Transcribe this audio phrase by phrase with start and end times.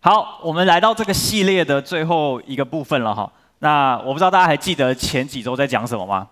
[0.00, 3.30] 好，我们来到这个系列的最后一个部分了哈。
[3.58, 6.28] 那我不知道大家还记得前几周在讲什么吗？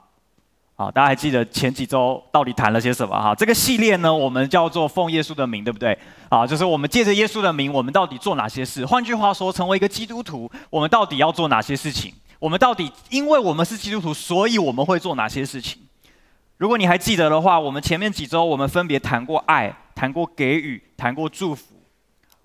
[0.77, 3.35] 好，大家还记得前几周到底谈了些什么哈？
[3.35, 5.99] 这个系列呢，我们叫做奉耶稣的名，对不对？
[6.29, 8.87] 啊，就是我们借着耶稣的名，我们到底做哪些事？
[8.87, 12.15] 换句话说，成为一个基督徒，我们到底要做哪些事情？
[12.39, 15.83] 我们到底因为我们是基督徒，所以我们会做哪些事情？
[16.59, 21.76] 如果你还记得的话，我们前面几周我们分别谈过爱，谈过给予，谈过祝福。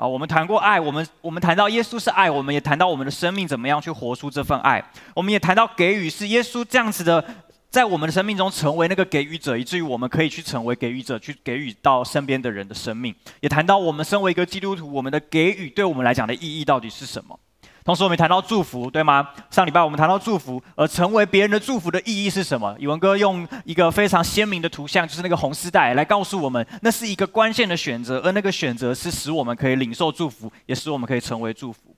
[0.02, 4.84] 啊，我们谈过爱，我们我们谈到耶稣是爱，我们也谈到我们的生命怎么样去活出这份爱。
[5.14, 7.24] 我们也谈到给予是耶稣这样子的，
[7.70, 13.14] 在我们的生命中成为那个给予者，以至于我们可以去成为给予者，去给予到身边的人的生命。
[13.42, 17.40] 也谈到我们身为一个基督徒，我们的给予对我们来讲的意义到底是什么。
[17.84, 19.28] 同时，我们谈到祝福，对吗？
[19.50, 22.76] 上礼拜我们谈到祝福，而成为别人的祝福的意义是什么？
[22.78, 31.96] 宇文哥用一个非常鲜明的图像，就是那个红丝带，来告诉我们，那是一个关键的选择，而那个选择是使我们可以领受祝福，也使我们可以成为祝福。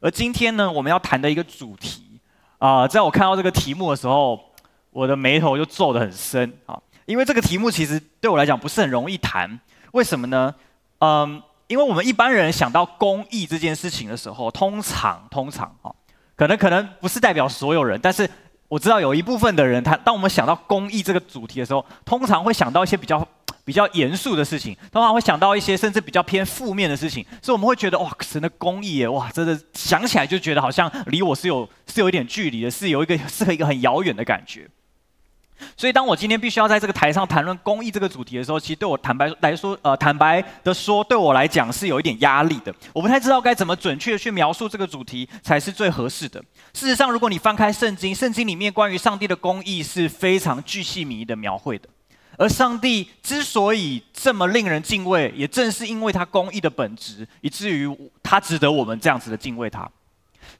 [0.00, 2.18] 而今天呢，我们要谈的一个主题
[2.58, 4.40] 啊、在我看到这个题目的时候，
[4.90, 9.60] 我的眉头就皱得很深啊，因为这个题目其实对我来讲不是很容易谈，
[9.92, 10.52] 为什么呢？
[10.98, 11.40] 嗯。
[11.68, 15.90] 因为我们一般人想到公益这件事情的时候，通常通常啊，
[16.36, 18.28] 可能可能不是代表所有人，但是
[18.68, 23.26] 我知道有一部分的人，他当我们想到公益这个主题的时候，通常会想到一些比较
[23.64, 34.68] 比较严肃的事情，通常会想到一些甚至比较偏负面的事情，所以我们会觉得哇，神的公益耶，哇，真的想起来就觉得好像离我是有是有一点距离的，是有一个是一个很遥远的感觉。
[35.76, 42.74] 所以，当我今天必须要在这个台上谈论公益这个主题的时候，其实对我坦白来说，呃，坦白的说，对我来讲是有一点压力的。
[42.92, 46.42] 我不太知道该怎么准确的去描述这个主题才是最合适的。
[46.72, 51.88] 事实上，如果你翻开圣经，圣经里面关于上帝的公益是非常巨细靡遗的描绘的。
[52.38, 57.86] 而上帝之所以这么令人敬畏，也正是因为他公益的本质，以至于
[58.22, 59.88] 他值得我们这样子的敬畏他。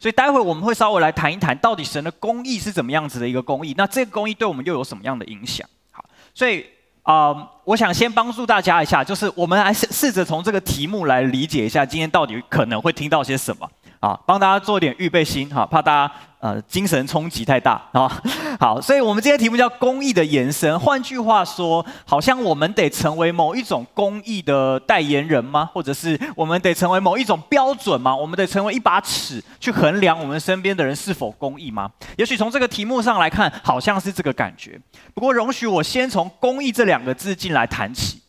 [0.03, 3.73] 所以待会我们会稍微来谈一谈，到底神的公义是怎么样子的一个公义？
[3.79, 5.65] 那这个公义对我们又有什么样的影响？
[5.93, 6.05] 好，
[6.35, 6.67] 所以
[7.05, 7.33] 啊、
[7.63, 13.71] 我想先帮助大家一下，就是我们来试试着从这个题目来理解一下，今天到底可能会听到些什么
[14.01, 14.19] 啊？
[14.27, 16.13] 帮大家做点预备心哈，怕大家。
[16.43, 18.21] 呃，精神冲击太大啊！
[18.59, 20.77] 好，所以我们今天题目叫“公益的延伸”。
[20.81, 25.71] 换句话说，好像我们得成为某一种公益的代言人吗？
[25.73, 28.13] 或者是我们得成为某一种标准吗？
[28.17, 31.89] 我们得成为一把尺，去衡量我们身边的人是否公益吗？
[32.19, 34.81] 也许从这个题目上来看，好像是这个感觉。
[35.15, 38.21] 不过，容许我先从“公益”这两个字进来谈起。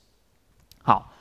[0.84, 1.12] 好，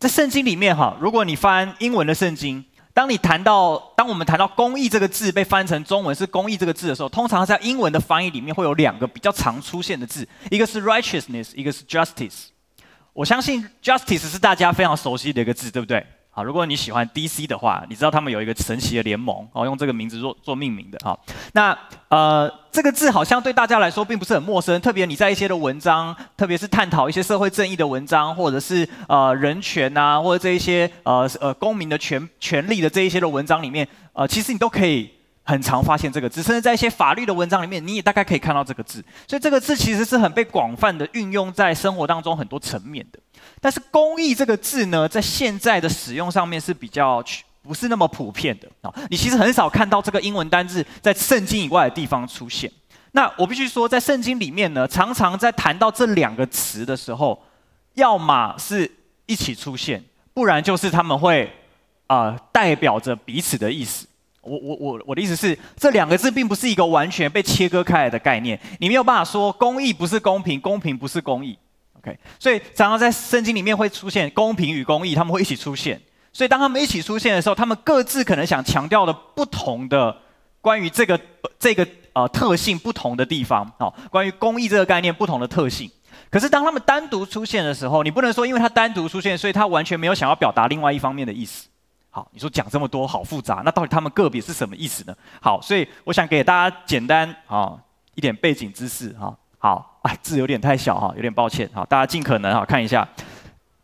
[0.00, 2.64] 在圣经里面哈，如果你翻英文的圣经。
[3.00, 12.48] 当你谈到，当我们谈到“公益”这个字被翻成中文是“公益”这个字的时候，通常在英文的翻译里面会有两个比较常出现的字，一个是 righteousness，一个是 justice。
[13.14, 16.04] 我相信 justice 是大家非常熟悉的一个字，对不对？
[16.32, 21.18] 好，如果你喜欢 DC 的话，你知道他们有一个神奇的联盟，哦，用这个名字做做命名的，哈。
[21.54, 21.76] 那
[22.08, 35.10] 呃，这个字好像对大家来说并不是很陌生，特别你在一些的文章，特别是探讨一些社会正义的文章，或者是呃人权啊，或者这一些呃呃公民的权权利的这一些的文章里面，呃，其实你都可以
[35.42, 39.04] 很常发现这个字，甚至在一些法律的文章里面，你也大概可以看到这个字。
[39.26, 43.18] 所以这个字其实是很被广泛的运用在生活当中很多层面的。
[43.60, 47.22] 但是“公益”这个字呢，在现在的使用上面是比较
[47.62, 48.90] 不是那么普遍的啊。
[49.10, 52.70] 你其实很少看到这个英文单字在圣经以外的地方出现。
[53.12, 57.42] 那我必须说，在圣经里面呢，常常在谈到这两个词的时候，
[57.94, 58.90] 要么是
[59.26, 61.52] 一起出现，不然就是他们会
[62.06, 64.06] 啊、代表着彼此的意思。
[64.40, 68.58] 我我我我的意思是，这两个字并不是一个完全被切割开来的概念。
[68.78, 71.58] 你没有办法说公益不是公平，公平不是公义。
[72.02, 76.00] OK，所以常常在圣经里面会出现公平与公义，他们会一起出现。
[76.32, 80.16] 所以当他们一起出现的时候，他们各自可能想强调的不同的
[80.60, 81.20] 关于这个
[81.58, 85.90] 这个呃特性不同的地方，哦，关于公义这个概念不同的特性。
[86.30, 91.68] 可是当他们单独出现的时候，你不能说因为他单独出现，所以他完全没有想要表达另外一方面的意思。
[92.08, 95.14] 好，你说讲这么多好复杂，那到底他们个别是什么意思呢？
[95.42, 97.76] 好，所以我想给大家简单啊、
[98.14, 99.36] 一点背景知识哈。
[99.62, 101.68] 好，哎， 字有点太小哈，有点抱歉。
[101.74, 103.06] 好，大家尽可能哈看一下，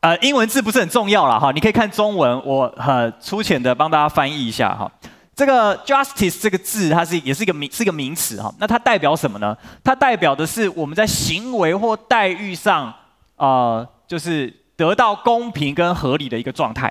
[0.00, 4.90] 呃，英文字不是很重要了哈，你可以看中文，我很粗浅的帮大家翻译一下哈。
[5.34, 8.50] 这个 justice 这个字，它是也是一个名，是一个名词哈。
[8.58, 9.54] 那它代表什么呢？
[9.84, 12.90] 它代表的是我们在行为或待遇上，
[13.36, 16.90] 呃，就是得到公平跟合理的一个状态。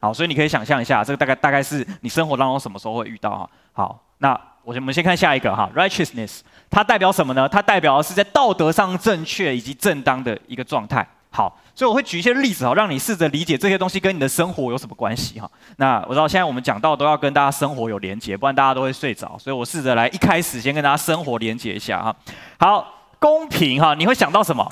[0.00, 3.50] 好，所以你可以想象一下，这个大概大概是你生活当中什么时候会遇到哈。
[3.72, 4.38] 好，那。
[4.66, 7.48] 我们先看下一个哈，righteousness，它代表什么呢？
[7.48, 11.06] 它代表的是在道德上正确以及正当的一个状态。
[11.30, 15.48] 好，所以我会举一些例子哈，让你试着理解这些东西跟你的生活有什么关系哈。
[15.76, 22.16] 那我知道现在我们讲到都要跟大家生活有连结，不然大家都会睡着，所以我试着来一开始先跟大家生活连结一下哈。
[22.58, 24.68] 好，公平哈，你会想到什么？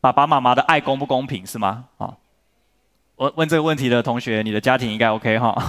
[0.00, 1.86] 爸爸妈妈的爱公不公平是吗？
[1.98, 2.14] 啊？
[3.16, 5.52] 问问这个问题的同学，你的家庭应该 OK 哈？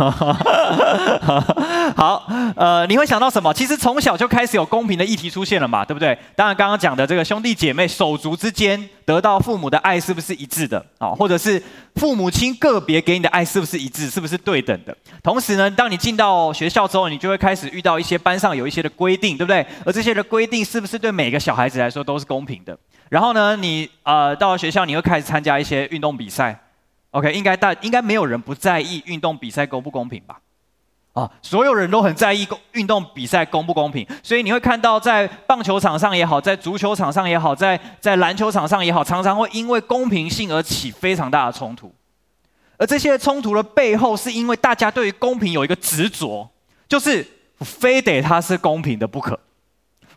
[1.96, 2.26] 好，
[2.56, 3.54] 呃，你会想到什么？
[3.54, 6.18] 其实从小就开始有公平的议题出现了嘛，对不对？
[6.36, 11.10] 当然，刚刚讲的这个兄弟姐妹手足之间得到父母的爱是不是一致的啊？
[11.10, 11.62] 或者是
[11.96, 14.10] 父母亲个别给你的爱是不是一致？
[14.10, 14.96] 是不是对等的？
[15.22, 19.64] 同时呢，当你进到学校之后，你就会开始遇到一些班上有一些的规定，对不对？
[19.86, 22.76] 而这些的规定是不是对每个小孩子来说都是公平的？
[23.10, 26.58] 然后呢，你呃到了学校，你会开始参加一些运动比赛。
[27.14, 30.40] OK，应该大应该没有人不在意运动比赛公不公平吧？
[31.14, 41.94] 啊，所有人都很在意公运动比赛公不公平，所以你会看到在棒球场上也好，在足球场上也好，在在篮球场上也好，常常会因为公平性而起非常大的冲突。
[42.78, 46.50] 而这些冲突的背后，是因为大家对于公平有一个执着，
[46.90, 47.24] 就是
[47.60, 49.40] 非得它是公平的不可。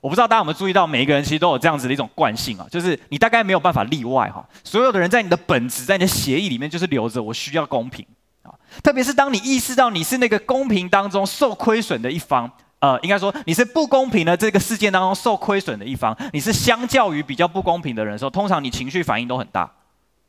[0.01, 4.47] 我不知道大家有没有注意到，每一个人其实都有这样子的一种惯性啊，就是你大概没有办法例外哈。
[4.63, 8.05] 所有的人在你的本质，在你的协议里面，就是留着我需要公平
[8.43, 8.55] 啊。
[8.83, 19.71] 特别是当你意识到你是那个公平当中受亏损的一方，呃，应该说你是不公平的这个事件当中受亏损的一方，你是相较于比较不公平的人的时候，通常你情绪反应都很大，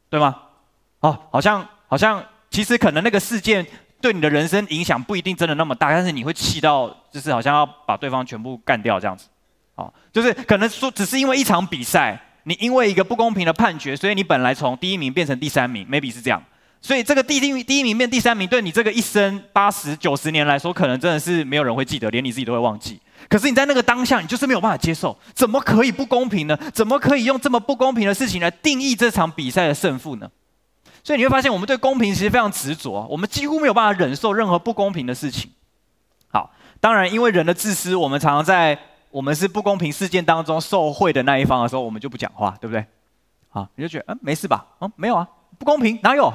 [0.09, 0.35] 对吗？
[1.01, 3.65] 哦，好像好像其实可能那个事件
[3.99, 9.27] 对你的人生影响不一定真的那么大，但是你会气到就是好像要把对方全部干掉这样子。
[9.77, 16.43] 哦，就是可能说，只是因为一场比赛，你因为一个不公平的判决，所以你本来从第一名变成第三名，maybe 是这样。
[16.79, 22.99] 所以这个第一第一名变第三名，对你这个一生八十九十年来说，可能真的是没有人会记得，连你自己都会忘记。
[23.27, 26.57] 可是你在那个当下，你就是没有办法接受，怎么可以不公平呢？
[26.73, 30.29] 怎么可以用这么不公平的事情来定义这场比赛的胜负呢？
[31.03, 35.51] 所以你会发现，我们对公平其实非常执着，我们几乎没有办法忍受任何不公平的事情。
[36.29, 38.79] 好，当然因为人的自私，我们常常在。
[39.09, 42.85] 我们是不公平事件当中受贿的那一方的时候，我们就不讲话，对不对？
[43.49, 44.65] 好，你就觉得嗯没事吧？
[44.81, 45.27] 嗯，没有啊，
[45.57, 46.31] 不公平哪有？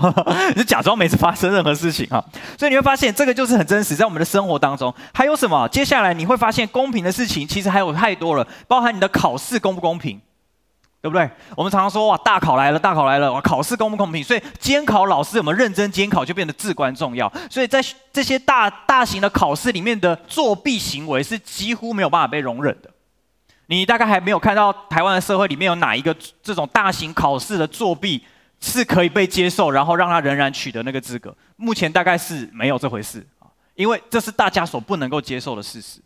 [0.48, 2.24] 你 就假装没发生任何事情啊。
[2.58, 5.68] 所以你会发现这个就是很真实，在我们的生活当中还有什么？
[5.68, 10.20] 接下来你会发现公平的事情其实还有太多了，包含你的考试公不公平。
[11.02, 11.28] 对不对？
[11.56, 14.22] 我们常常说哇，大考来了，大考来了，哇，考试公不公平？
[14.22, 17.30] 所以监考老师有没有认真监考就变得至关重要。
[17.50, 22.88] 所以在这些大大型的考试里面的作弊行为是几乎没有办法被容忍的。
[23.66, 28.24] 你大概还没有看到台湾的社会里面有哪一个这种大型考试的作弊
[28.60, 31.34] 是可以被接受，然后让他仍然取得那个资格。
[31.56, 36.00] 目前大概是没有这回事啊，因为这是大家所不能够接受的事实。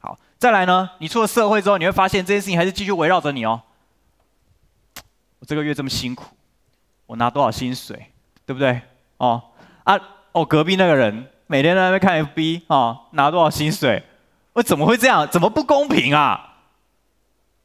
[0.00, 3.60] 好，再来呢，你出了社会之后，你会发现这件事情还是继续围绕着你哦。
[5.50, 6.26] 这个月这么辛苦，
[7.06, 8.06] 我拿多少薪水，
[8.46, 8.80] 对不对？
[9.16, 9.42] 哦
[9.82, 9.98] 啊
[10.30, 14.00] 哦，隔壁那个人每天在那边看 FB 哦，拿多少薪水？
[14.52, 15.26] 我怎么会这样？
[15.28, 16.54] 怎么不公平啊？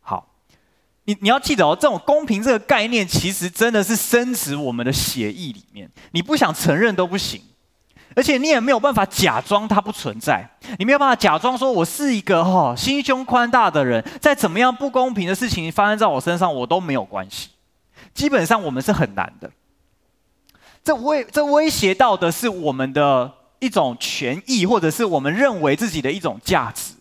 [0.02, 0.26] 好，
[1.04, 7.40] 你你要记得哦，这种公平这个概念，其实真的是深植我们的血液里面，你不想承认都不行，
[8.16, 10.50] 而且你也没有办法假装它不存在，
[10.80, 17.50] 你没有办法假装说我是一个哈、心胸宽大的人，再怎么样不公平的事情发生在我身上，我都没有关系。
[18.13, 19.51] 基本上我们是很难的，
[20.83, 26.94] 这威这威胁到的是我们的一种权益，或者是我们认为自己的一种价值。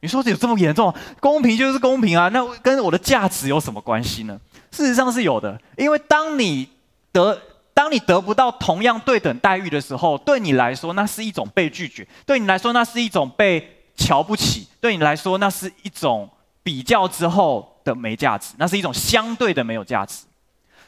[0.00, 0.92] 你说这有这么严重？
[1.20, 4.40] 公平就是公平啊，那跟我的价值有什么关系呢？
[4.70, 6.68] 事实上是有的，因为当你
[7.12, 7.40] 得
[7.72, 16.28] 当你得不到同样对等待遇的时候，对你来说那是一种被拒绝，对你来说那是一种被瞧不起，对你来说那是一种
[16.62, 20.24] 比较之后的没价值，那是一种相对的没有价值。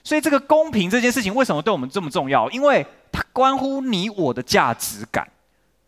[0.04, 2.49] 所以，这个公平这件事情为什么对我们这么重要？
[2.50, 5.26] 因为它关乎你我的价值感。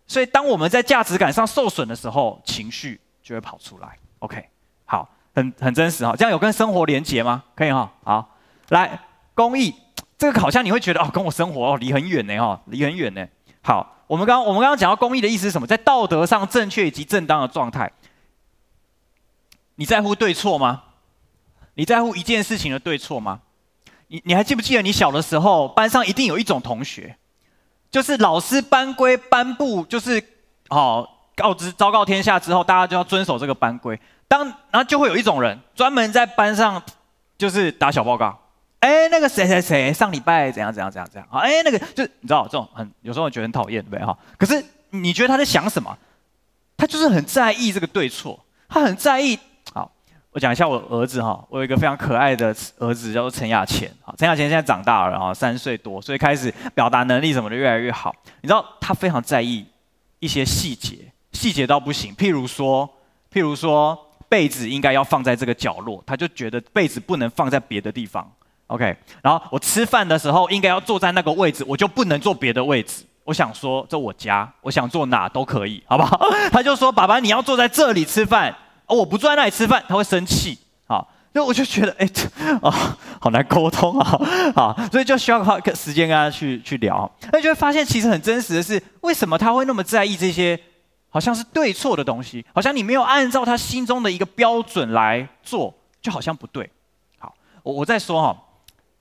[0.07, 3.99] 所以，当我们在价值感上受损的时候，情绪就会跑出来。
[4.21, 4.49] OK，
[4.87, 6.17] 好，很很真实哈。
[6.17, 7.45] 这样有跟生活连结吗？
[7.55, 7.93] 可以哈。
[8.05, 8.37] 好，
[8.71, 8.99] 来
[9.35, 9.75] 公益，
[10.17, 13.29] 这个好像你会觉得哦，跟我生活哦离很远呢哈，离很远呢。
[13.63, 15.67] 好，我们刚我们刚刚讲到公益的意思是什么？
[15.67, 17.93] 在道德上正确以及正当的状态。
[19.75, 20.85] 你在乎对错吗？
[21.75, 23.43] 你在乎一件事情的对错吗？
[24.09, 27.17] 你你还记不记得你小的时候，班上一定有一种同学，
[27.91, 30.23] 就是老师班规颁布，就是
[30.69, 33.99] 哦告知昭告天下之后，大家就要遵守这个班规。
[34.29, 36.83] 当然后就会有一种人专门在班上
[37.39, 38.39] 就是打小报告，
[38.81, 44.17] 哎，那个谁谁谁上礼拜怎样怎样怎样怎样，哎，那个就你知道这种很有时候觉得很讨厌，对不对哈？
[44.39, 45.97] 可是你觉得他在想什么？
[46.77, 49.39] 他就是很在意这个对错，他很在意。
[50.37, 53.89] 我讲一下我儿子哈，我有一个非常可爱的儿子，叫做陈雅乾。
[54.05, 58.15] 啊，陈雅乾现在长大了，哈，三岁多，所以开始表达能力什么的越来越好。
[58.43, 59.65] 你知道他非常在意
[60.19, 62.15] 一些细节，细节到不行。
[62.15, 62.87] 譬如说，
[63.33, 68.31] 譬如说被子应该要放在这个角落，他就觉得被子不能放在别的地方。
[68.67, 73.03] OK，然后我吃饭的时候应该要坐在那个位置，我就不能坐别的位置。
[73.25, 76.21] 我想说，这我家，我想坐哪都可以，好不好？
[76.53, 78.55] 他就说：“爸爸，你要坐在这里吃饭。”
[78.87, 81.05] 哦，我不坐在那里吃饭，他会生气啊。
[81.33, 82.09] 那我就觉得，哎，
[82.63, 84.19] 啊，好难沟通啊，
[84.55, 87.11] 啊，所以就需要花个时间跟他去去聊。
[87.31, 90.59] 那就会发现，其实很真实的是，为什么他会那么在意这些
[91.11, 92.43] 好像是对错的东西？
[92.55, 96.71] 好像你没有按照他心中的一个标准来做，就好像不对。
[97.19, 98.43] 好，我我再说哈。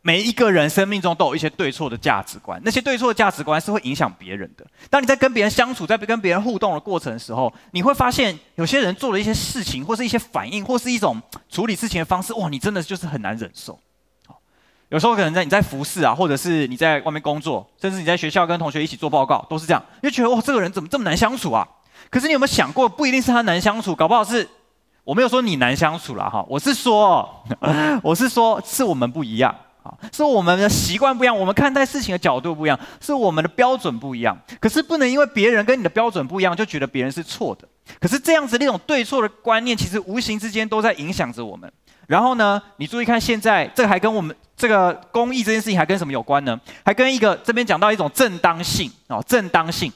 [0.08, 4.64] 每一个人生命中都有一些对错的价值观，那些对错的价值观是会影响别人的。
[4.88, 11.20] 当你在跟别人相处，在跟别人互动的过程的时候，你会发现有些人做了一些事情，或是一些反应，或是一种
[11.50, 13.80] 处理事情的方式，哇，你真的就是很难忍受。
[14.90, 21.68] 有时候可能在你在服侍啊，或者是你在外面工作，甚至你在学校跟同学一起做报告，都是这样，就觉得哇，这个人怎么这么难相处啊？
[22.12, 24.48] 可是你有没有想过，不一定是他难相处，搞不好是
[25.04, 27.44] 我没有说你难相处了哈，我是说，
[28.04, 29.56] 我是说，是我们不一样。
[29.86, 34.36] 啊是我们的习惯不一样，我们看待事情的角度不一样，是我们的标准不一样。
[34.60, 37.68] 可是不能因为别人跟你的标准不一样，就觉得别人是错的。
[38.00, 41.72] 可是这样子那种对错的观念，其实无形之间都在影响着我们。
[42.08, 46.60] 然后呢，你注意看，现在这个还跟我们这个公益这件事情还跟什么有关呢？
[46.84, 49.94] 还跟一个这边讲到一种正当性哦，正当性。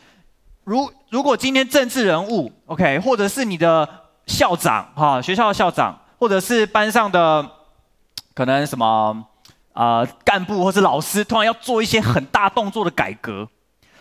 [0.66, 3.88] 如如果今天政治人物，OK，或者是你的
[4.28, 7.44] 校长哈，学校的校长，或者是班上的
[8.36, 9.26] 可能什么。
[9.74, 13.48] 啊、干部或是老师突然要做一些很大动作的改革，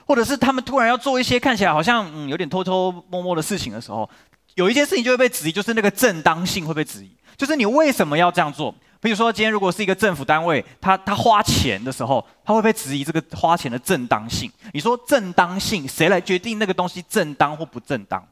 [0.07, 4.09] 或者是他们突然要做一些看起来好像嗯有点偷偷摸摸的事情的时候，
[4.55, 8.75] 有一件事情就会被质疑，就是那个正当性会被质疑，就是你为什么要这样做？
[9.01, 14.51] 比如说今天如果是一个政府单位，他他花钱的时候，他会被质疑这个花钱的正当性。
[14.73, 18.27] 你说正当性，谁来决定那个东西正当或不正当？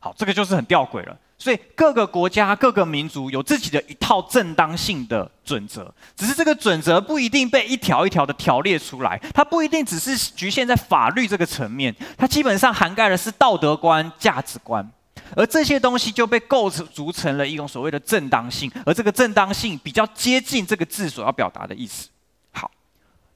[0.00, 1.16] 好，这个就是很吊诡了。
[1.40, 14.86] 所以各个国家、各个民族有自己的一套正当性的准则，只是这个准则不一定被一条一条的条列出来，它不一定只是局限在法律这个层面，它基本上涵盖的是道德观、价值观，
[15.34, 22.10] 而这些东西就被构筑成了一种所谓的正当性，而这个正当性比较接近这个字所要表达的意思。
[22.52, 22.70] 好，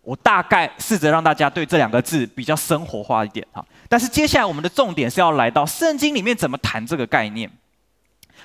[0.03, 7.51] 我大概试着让大家对这两个字比较生活化一点哈，但是接下来我们的重点是要来到圣经里面怎么谈这个概念。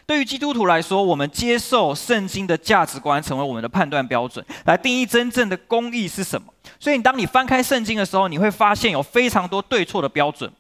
[0.09, 6.51] 对于基督徒来说，我们接受圣经的价值观成为我们的判断标准，来定义真正的公义是什么。
[6.79, 10.51] 所以，当你翻开圣经的时候，你会发现有非常多对错的标准。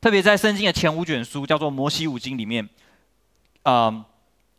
[0.00, 2.68] 特别在圣经的前五卷书，叫做摩西五经里面，
[3.64, 4.04] 嗯。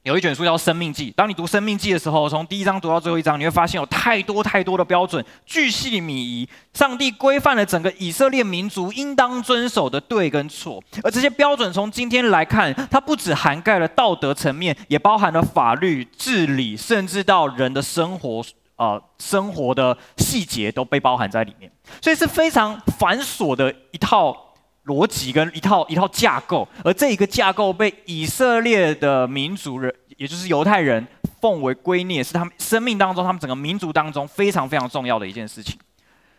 [0.03, 6.47] 有一卷书叫《生命记》，当你读《生命记》的时候，从第一章读到最后一章，你会发现有太多太多的标准，巨细靡遗。
[6.73, 18.43] 上帝规范了整个以色列民族应当遵守的对跟错，而这些标准从今天来看，它不只涵盖了道德层面，也包含了法律、治理，甚至到人的生活，
[18.75, 21.71] 呃，生活的细节都被包含在里面。
[22.01, 24.49] 所以是非常繁琐的一套。
[24.85, 31.05] 逻辑跟一套一套架构，而这一个架构被以色列的民族人，也就是犹太人
[31.39, 35.77] 奉为圭臬，是他们生命当中、他们整个民族当中非常非常重要的一件事情。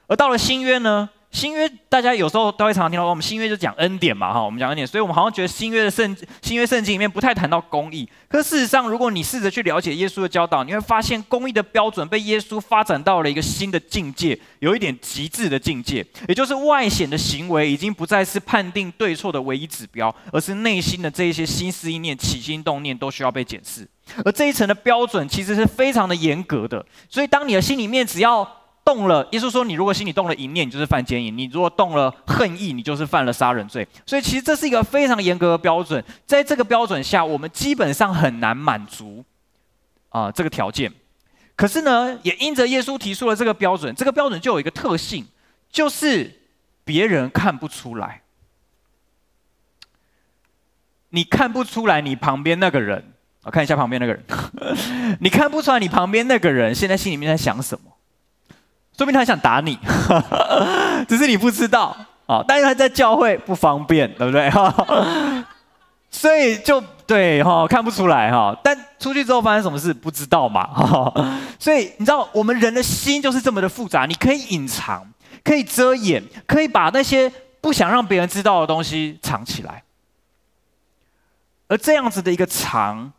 [0.06, 1.08] 而到了新约呢？
[1.34, 8.08] 新约大家有时候都会常听到，我们新约就讲恩典嘛，哈，我们讲恩典，所以我们好像觉得新约的圣新约圣经里面不太谈到公义。
[8.28, 23.84] 可事实上，如果你试着去了解耶稣的教导，你会发现公义的标准被耶稣发展到了一个新的境界，有一点极致的境界，也就是外显的行为已经不再是判定对错的唯一指标，而是内心的这一些心思意念、起心动念都需要被检视。
[24.24, 28.48] 而这一层的标准其实是非常的严格的，所以当你的心里面只要
[28.84, 33.88] 动了，耶稣说：“你如果心里动了淫念，你就是犯奸淫；你如果动了恨意，你就是犯了杀人罪。
[34.04, 36.04] 所以，其实这是一个非常严格的标准。
[36.26, 39.24] 在这个标准下，我们基本上很难满足
[40.10, 40.92] 啊、这个条件。
[41.56, 45.26] 可是呢，也因着耶稣提出了这个标准，这个标准就有一个特性，
[45.72, 46.42] 就是
[46.84, 48.20] 别人看不出来。
[51.08, 53.14] 你看不出来，你旁边那个人，
[53.44, 54.22] 我看一下旁边那个人，
[55.20, 57.92] 你看不出来，你旁边那个人现在心里面在想什么。”
[58.96, 59.78] 说明他想打你，
[61.08, 61.96] 只是你不知道
[62.26, 62.44] 啊。
[62.46, 64.50] 但是他在教会不方便，对不对？
[66.10, 68.56] 所以就对哈，看不出来哈。
[68.62, 70.70] 但出去之后发生什么事不知道嘛？
[71.58, 74.06] 所以你知道，我们人的心就是这么的复杂。
[74.06, 75.04] 你可以隐藏，
[75.42, 79.82] 可以遮掩，可以把那些不想让别人知道的东西藏起来。
[81.66, 83.12] 而这样子的一个藏，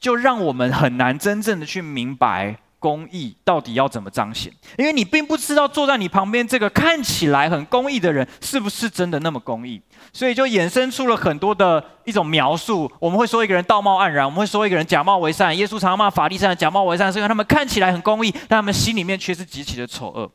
[0.00, 9.80] 就让我们很难真正的去明白公义到底要怎么彰显，因为你并不知道坐在你旁边这个看起来很公义的人是不是真的那么公义，
[10.12, 12.90] 所以就衍生出了很多的一种描述。
[13.00, 15.56] 我们会说一个人道貌岸然，我们会说一个人假冒为善。
[15.56, 20.30] 耶稣常常骂法利赛人假冒为善，是因为他们看起来很公义，但他们心里面却是极其的丑恶。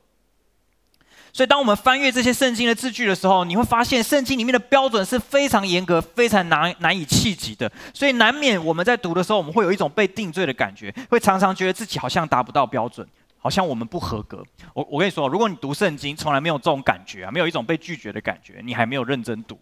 [1.34, 7.72] 所以，当我们翻阅这些圣经的字句的时候，你会发现圣经里面的标准是非常严格、非常难难以企及的。
[7.94, 13.08] 所以，难免我们在读的时候，我们会有一种被定罪的感觉，会常常觉得自己好像达不到标准，
[13.38, 14.44] 好像我们不合格。
[14.74, 19.58] 我我跟你说，如果你读圣经从来没有这种感觉啊，没有一种被拒绝的感觉，你还没有认真读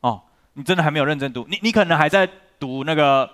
[0.00, 0.22] 哦，
[0.52, 1.44] 你真的还没有认真读。
[1.50, 2.28] 你你可能还在
[2.60, 3.28] 读那个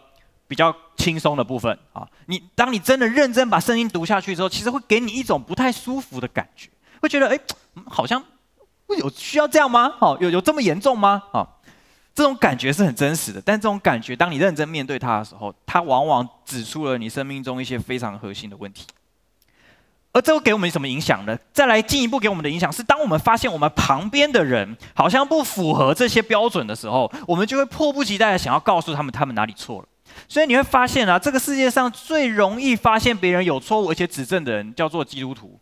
[0.48, 2.08] 比较轻松的部分啊。
[2.24, 6.70] 你当你真的认真把圣经读下去之后，其实会给你一种不太舒服的感觉。
[7.00, 7.38] 会觉得哎，
[7.86, 8.22] 好像
[8.98, 9.92] 有需要这样吗？
[9.98, 11.22] 好，有有这么严重吗？
[11.32, 11.60] 好，
[12.14, 13.40] 这种感觉是很真实的。
[13.40, 18.86] 但这种感觉，当你认真面对它的时候，它往往指出了你生命中一些非常核心的问题。
[20.12, 21.38] 而这会给我们什么影响呢？
[21.52, 29.86] 再来进一步给我们的影响是，当我们发现我们旁边的人好像不符合这些标准的时候，我们就会迫不及待的想要告诉他们他们哪里错了。
[30.28, 35.60] 所以你会发现啊，这个世界上最容易发现别人有错误而且指正的人，叫做基督徒。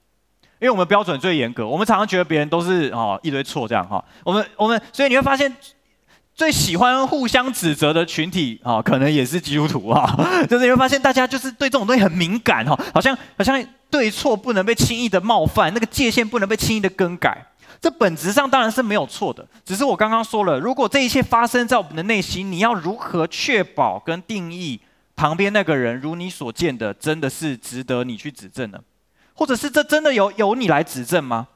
[0.60, 4.04] 因为我们标准最严格，我们常常觉得别人都是哦一堆错这样哈。
[4.24, 5.54] 我们我们所以你会发现，
[6.34, 10.16] 最喜欢互相指责的群体啊，可能也是基督徒啊。
[10.50, 17.46] 就是你会发现大家就是对这种东西很敏感哈，好像好像对错不能被轻易的冒犯，那个界限不能被轻易的更改。
[17.80, 24.80] 这本质上当然是没有错的，只是我刚刚说了，如果这一切发生在我们的内心，你要如何确保跟定义
[25.14, 28.80] 旁边那个人如你所见的，真的是值得你去指正呢？
[29.38, 31.47] 或者是这真的有由你来指正吗？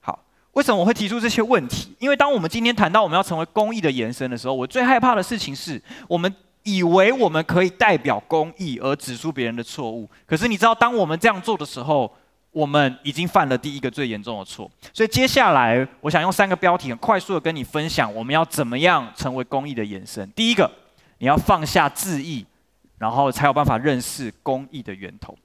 [0.00, 0.16] 好，
[0.52, 1.92] 为什么我会提出这些问题？
[1.98, 6.32] 因为当我们今天谈到我们要成为公益的延伸的时候，我最害怕的事情是我们
[6.62, 10.08] 以为我们可以代表公益而指出别人的错误。
[10.26, 12.08] 可是你知道，当我们这样做的时候，
[12.52, 14.70] 我们已经犯了第一个最严重的错。
[14.94, 20.30] 所以接下来，我想用三个标题很快速的跟你分享，我们要怎么样成为公益的延伸。
[20.36, 20.70] 第一个，
[21.18, 22.46] 你要放下自义，
[22.96, 25.36] 然后才有办法认识公益的源头。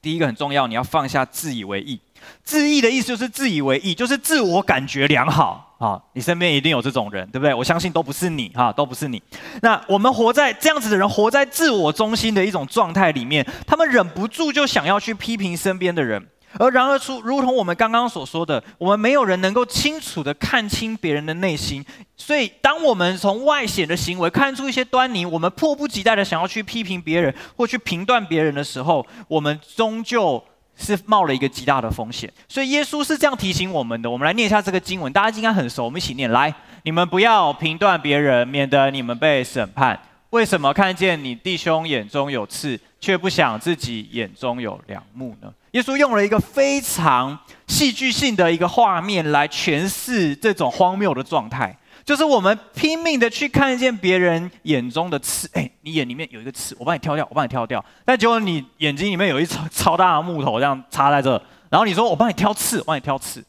[0.00, 2.00] 第一个很重要，你要放下自以为意。
[2.42, 6.00] 自意的意思就是自以为意，就是自我感觉良好啊。
[6.12, 7.54] 你身边一定有这种人，对不对？
[7.54, 9.22] 我相信都不是你哈，都不是你。
[9.62, 16.26] 那我们活在这样子的人，活在自我中心的一种状态里面，他们忍不住就想要去批评身边的人。
[16.58, 21.84] 而然而，出如同我们刚刚所说的，我们没有人能够清楚的看清别人的内心。
[22.16, 30.42] 所以，当我们从外显的行为看出一些端倪，我们迫不及待的想要去批评别人或去评断别人的时候，我们终究
[30.76, 32.32] 是冒了一个极大的风险。
[32.48, 34.10] 所以，耶稣是这样提醒我们的。
[34.10, 40.00] 我们来念一下这个经文，大家应该很熟，我们一起念：来，你们不要评断别人，免得你们被审判。
[40.30, 45.52] 为什么看见你弟兄眼中有刺，却不想自己眼中有梁木呢？
[45.72, 63.42] 耶稣用了一个非常戏剧性的一个画面来诠释这种荒谬的状态，就是我们拼命的去看见别人眼中的刺，哎，你眼里面有一个刺，我帮你挑掉，我帮你挑掉，但结果你眼睛里面有一超超大的木头这样插在这，然后你说我帮你挑刺，我帮你挑刺，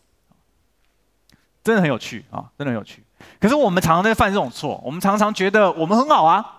[1.61, 3.03] 真的很有趣啊，真的很有趣。
[3.37, 6.55] 可是我们常常在犯这种错，我们常常觉得我们很好啊。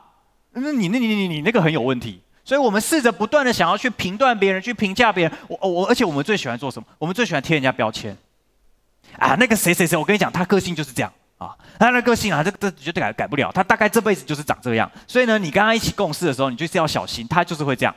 [0.52, 5.32] 那你那你你你那个很有问题，所以我们试着不断的想要去评断别人，去评价别人。
[5.48, 6.86] 我我而且我们最喜欢做什么？
[6.98, 8.16] 我们最喜欢贴人家标签。
[9.18, 14.90] 啊，那个谁谁谁，我跟你讲，他个性就是这样啊，他的个性啊，这这绝对改改不了，他大概这辈子就是长这样。
[15.06, 17.94] 所以呢，你跟他一起共事的时候，你就是要小心，他就是会这样。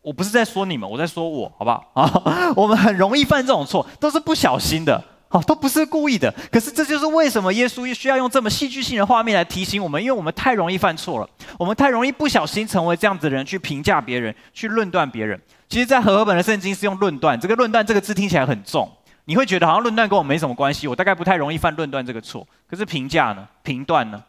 [0.00, 1.90] 我不是在说你们，我在说我，好不好？
[1.94, 5.02] 啊， 我们很容易犯这种错，都是不小心的。
[5.30, 6.32] 好，都不是故意的。
[6.50, 15.38] 可是这就是为什么耶稣需要用这么戏剧性的画面来提醒我们，因为我们太容易犯错了，我们太容易不小心成为这样子的人去评价别人，去论断别人。
[15.68, 18.90] 其实，在和合本的圣经是用“论断”，这个“论断”这个字听起来很重，
[19.26, 20.88] 你会觉得好像论断跟我没什么关系。
[20.88, 22.46] 我大概不太容易犯论断这个错。
[22.66, 23.46] 可是评价呢？
[23.62, 24.24] 评断呢？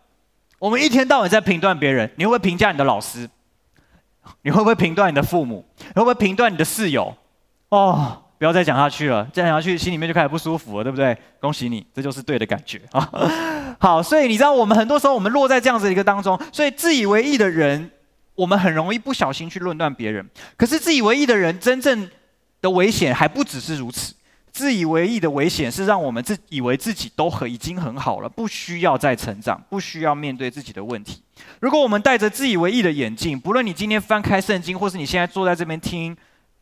[0.59, 3.29] 我们一天到晚在评断别人，你会不会评价你的老师？
[4.41, 5.65] 你会不会评断你的父母？
[5.77, 7.15] 你会不会评断你的室友？
[7.69, 8.23] 哦。
[8.39, 11.15] 不要再讲下去了，再讲下去心里面就开始不舒服了，对不对？
[11.41, 13.11] 恭喜你，这就是对的感觉啊。
[13.77, 17.91] 好，所以你知道，我们很多时候我们落在这样子一个当中，所以自以为意的人，
[18.35, 20.25] 我们很容易不小心去论断别人。
[20.55, 22.09] 可是自以为意的人，真正
[22.61, 24.15] 的危险还不只是如此。
[24.53, 31.21] 自以为意的危险是让我们自以为自己都很已经很好了，不需要再成长，不需要面对自己的问题。
[31.59, 36.15] 如果我们戴着自以为意的眼镜，不论你今天翻开圣经，或是你现在坐在这边听。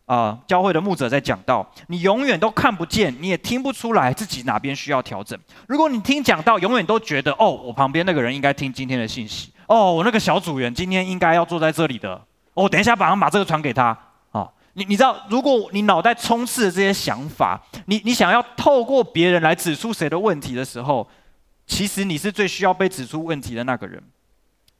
[0.08, 5.38] 啊、教会的牧者在讲道，你永远都看不见，你也听不出来自己哪边需要调整。
[5.68, 12.22] 如果你听讲道，永远都觉得哦，我旁边那个人应该听今天的信息，哦，我那个小组员今天应该要坐在这里的，
[12.54, 13.98] 哦，等一下马上把这个传给他。
[14.32, 21.06] 哦，你你知道，如果你脑袋充斥着这些想法，你你想要透过别人来指出谁的问题的时候，
[21.66, 24.02] 其实你是最需要被指出问题的那个人，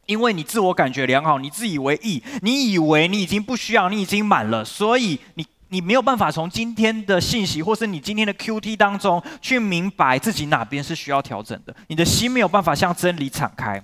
[0.08, 13.84] 因为你自我感觉良好，你自以为意，你以为你已经不需要，你已经满了，所以你你没有办法从今天的信息或是你今天的 QT 当中去明白自己哪边是需要调整的，你的心没有办法向真理敞开。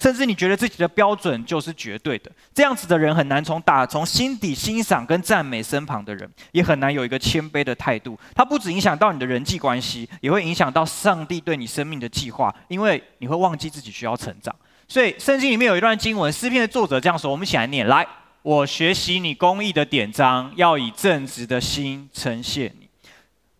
[0.00, 8.18] 甚至你觉得自己的标准就是绝对的，这样子的人很难从打从心底欣赏跟赞美身旁的人，也很难有一个谦卑的态度。
[8.34, 14.56] 它不只影响到你的人际关系，也会影响到上帝对你生命的计划，因为你会忘记自己需要成长。
[14.90, 18.04] 所以圣经里面有一段经文，诗篇的作者这样说，我们一起来念：来，
[18.42, 22.88] 我学习你公义的典章，要以正直的心呈现你。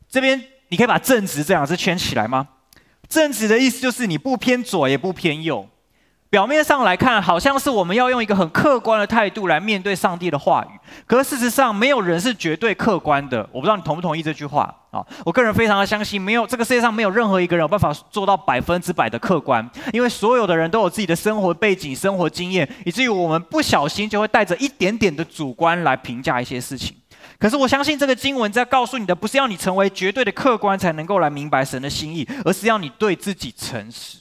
[0.08, 2.48] 这边你可以把正直这两个字圈起来吗？
[3.08, 5.68] 正直的意思就是你不偏左也不偏右。
[6.30, 10.78] 表面上来看，好像是我们要用一个很客观的态度来面对上帝的话语。
[11.06, 13.48] 可是事实上，没有人是绝对客观的。
[13.52, 15.04] 我不知道你同不同意这句话啊？
[15.24, 26.96] 我个人非常的相信，没有这个世界上没有任何一个人有办法做到百分之百的客观，因为所有的人都有自己的生活背景、生活经验，以至于我们不小心就会带着一点点的主观来评价一些事情。
[27.38, 34.18] 可是我相信这个经文在告诉你的，不是要你成为绝对的客观才能够来明白神的心意，而是要你对自己诚实。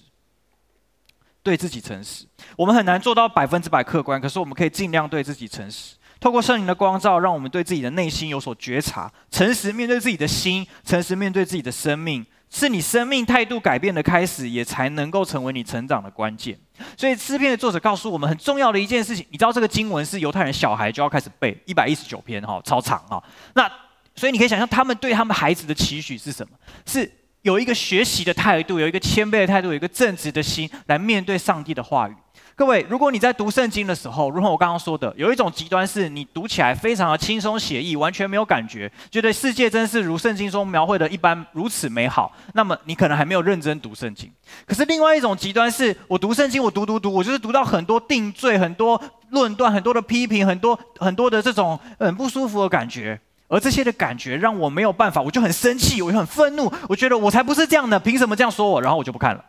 [1.42, 2.26] 对自己诚实，
[2.58, 5.96] 我们很难做到百分之百客观，可是我们可以尽量对自己诚实。
[6.20, 16.58] 透过圣灵的光照，让我们对自己的内心有所觉察，诚实面对自己的心，诚实面对自己的生命，是你生命态度改变的开始，也才能够成为你成长的关键。
[16.98, 23.24] 所以诗篇的作者告诉我们很重要的一件事情，你知道这个经文是犹太人小孩就要开始背一百一十九篇哈，超长哈。
[23.54, 23.72] 那
[24.16, 26.58] 所以你可以想象他们对他们孩子的期许是什么？
[26.86, 27.10] 是。
[27.42, 32.14] 有一个学习的态度，有一个谦卑的态度，有一个正直的心来面对上帝的话语。
[32.60, 44.30] 各位，如果你在读圣经的时候，如同我刚刚说的，有一种极端是你读起来非常的轻松写意，完全没有感觉，觉得世界真是如圣经中描绘的一般如此美好，那么你可能还没有认真读圣经。
[44.66, 53.18] 可是另外一种极端是我读圣经，我读读读，我就是读到很多定罪、很多论断、很多的批评、很多很多的这种很不舒服的感觉。
[53.48, 58.82] 而这些的感觉让我没有办法，我就很生气，我就很愤怒，我觉得我才不是这样的，凭什么这样说我？
[58.82, 59.46] 然后我就不看了。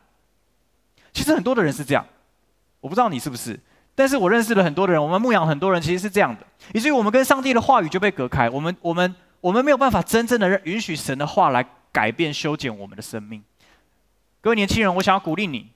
[1.13, 2.07] 其实很多的人是这样，
[2.81, 3.59] 我不知道你是不是，
[3.95, 13.43] 但是我认识了很多的人，我们牧养很多人其实是这样的，以至于我们跟上帝的话语就被隔开，我们我们我们没有办法真正的允许神的话来改变修剪我们的生命。
[14.41, 15.69] 各位年轻人，我想要鼓励你，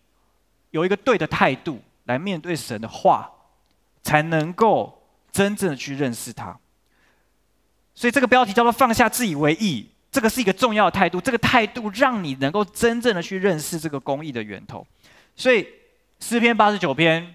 [0.70, 3.30] 有一个对的态度来面对神的话，
[4.02, 6.56] 才能够真正的去认识他。
[7.94, 11.20] 所以这个标题叫做“放下自以为意”，这个是一个重要的态度。
[11.20, 14.84] 这个态度让你能够真正的去认识这个公义的源头。
[15.36, 15.66] 所以
[16.20, 17.34] 诗篇八十九篇，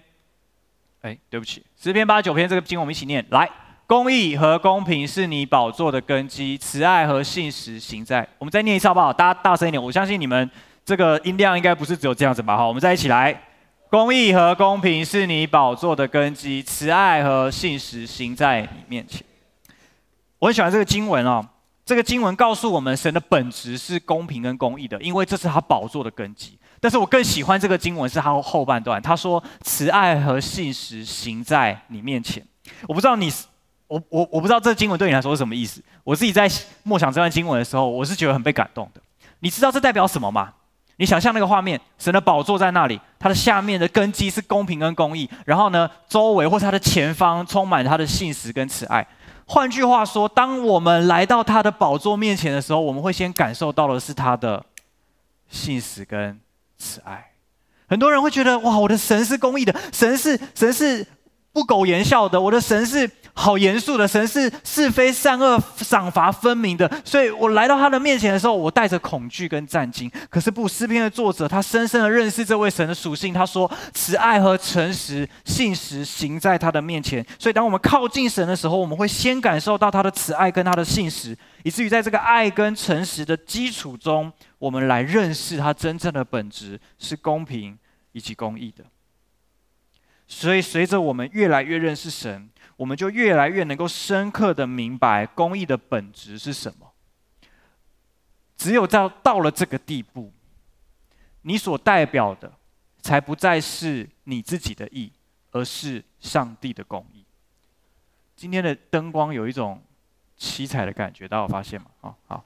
[1.02, 3.48] 哎，对不起，诗篇八十九篇这个经我们一起念来：
[3.86, 8.26] 公义和公平是你宝座的根基，慈爱和信实行在。
[8.38, 9.12] 我们再念一次好不好？
[9.12, 10.50] 大家大声一点，我相信你们
[10.84, 12.56] 这个音量应该不是只有这样子吧？
[12.56, 13.42] 好，我们再一起来：
[13.88, 19.22] 公义和公平是你宝座的根基，慈爱和信实行在你面前。
[20.38, 21.46] 我很喜欢这个经文哦，
[21.84, 26.58] 这个经文告诉我们，神的本质是公平跟公义的，因为这是他宝座的根基。
[26.80, 32.42] 但是我更喜欢这个经文是他后半段，他说慈爱和信实行在你面前。
[32.88, 33.30] 我不知道你，
[33.86, 35.82] 我我我不知道这经文对你来说是什么意思。
[36.04, 36.50] 我自己在
[36.82, 39.00] 默想这段经文的时候，我是觉得很被感动的。
[39.40, 40.54] 你知道这代表什么吗？
[40.96, 49.06] 你想象那个画面，神的宝座在那里，它的下面的根基是公平跟公义，然后呢，周围或是它的前方充满它的信实跟慈爱。
[49.46, 54.64] 换句话说，当我们来到他的宝座面前的时候，我们会先感受到的是他的
[55.48, 56.38] 信实跟
[56.80, 57.32] 慈爱。
[57.86, 61.06] 很多人会觉得，哇，我的神是公义的，神是神是
[61.52, 63.08] 不苟言笑的，我的神是。
[63.32, 70.10] 好严肃的神是是非善恶赏罚分明的，所以我来到他的面前的时候，我带着恐惧跟战惊。
[70.28, 77.24] 可是不，诗篇的作者他深深的认识这位神的属性，他说慈爱和诚实、信实行在他的面前。
[77.38, 87.76] 所以当我们靠近神的时候，我们会先感受到他的慈爱跟他的信实，以至于在这个爱跟诚实的基础中，我们来认识它真正的本质是公平
[88.12, 88.84] 以及公义的。
[90.28, 92.48] 所以随着我们越来越认识神。
[92.80, 96.90] 我们就越来越能够深刻的明白公义的本质是什么。
[98.56, 100.32] 只有到到了这个地步，
[101.42, 102.50] 你所代表的
[103.02, 105.12] 才不再是你自己的义，
[105.50, 107.22] 而是上帝的公义。
[108.34, 109.82] 今天的灯光有一种
[110.38, 111.90] 七彩的感觉，大家有发现吗？
[112.00, 112.42] 好，好，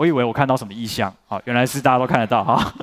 [0.00, 2.74] 我以为我看到什么异象，好，原来是大家都看得到哈。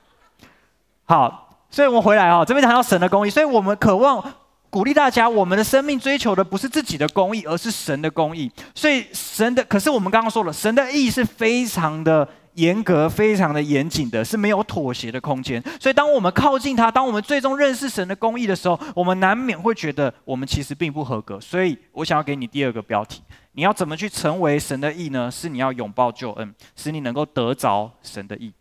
[1.04, 1.42] 好。
[1.68, 4.24] 所以我们回来啊，这边谈到神的公义，所以我们渴望
[4.70, 8.50] 鼓励大家，我们的生命追求的不是自己的公义，而是神的公义。
[8.76, 15.60] 所以神的，可是我们刚刚说了，神的义是非常的严格、非常的严谨的，是没有妥协的空间。
[15.80, 21.40] 所以当我们靠近他，当我们最终认识神的公义的时候，我们难免会觉得我们其实并不合格。
[21.40, 23.20] 所以我想要给你第二个标题：
[23.54, 25.30] 你要怎么去成为神的义呢？
[25.30, 28.52] 是你要拥抱救恩，使你能够得着神的义。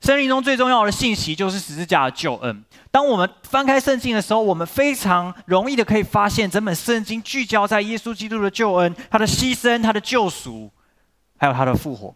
[0.00, 2.62] 生命中最重要的信息就是十字架的救恩。
[2.90, 10.70] 当我们翻开圣经的时候，我们非常容易的可以发现，整本圣经聚焦在耶稣基督的救恩、他的牺牲、他的救赎，
[11.38, 12.14] 还有他的复活。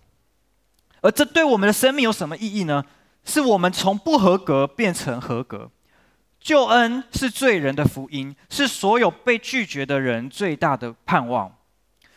[1.00, 2.84] 而这对我们的生命有什么意义呢？
[3.24, 5.70] 是我们从不合格变成合格。
[6.40, 11.52] 救恩是罪人的福音，是所有被拒绝的人最大的盼望。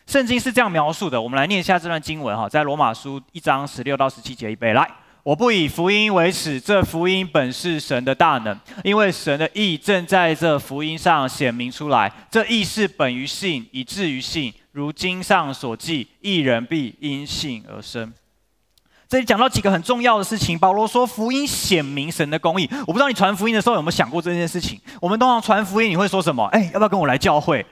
[0.08, 4.90] 圣经是这样描述的，我们来念一下这段经文哈，在罗马书一章十六到十七节，预备来。
[5.24, 12.12] 我不以福音为耻，这福音本是神的大能，因为神的意正在这福音上显明出来。
[12.32, 14.54] 这意是本于信，以至于信。
[14.72, 18.12] 如经上所记，一人必因信而生。
[19.12, 20.58] 这里讲到几个很重要的事情。
[20.58, 22.66] 保罗说，福音显明神的公义。
[22.88, 24.80] 我不知道你传福音的时候有没有想过这件事情？
[25.02, 26.46] 我们通常传福音，你会说什么？
[26.46, 27.66] 哎，要不要跟我来教会？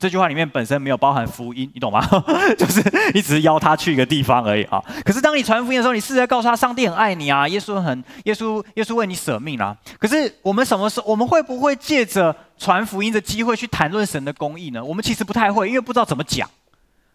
[0.00, 2.04] 这句话里面本身没有包含福音，你懂吗？
[2.58, 2.82] 就是
[3.14, 4.82] 你只是邀他去一个地方而已啊。
[5.04, 9.76] 可是当你传福音的时候，你试着告诉他，上帝很爱你啊，耶稣很，耶稣，耶稣为你舍命啊。
[9.96, 14.84] 可是我们什么时候，我们会不会借着传福音的机会去谈论神的公义呢？
[14.84, 16.50] 我们其实不太会，因为不知道怎么讲。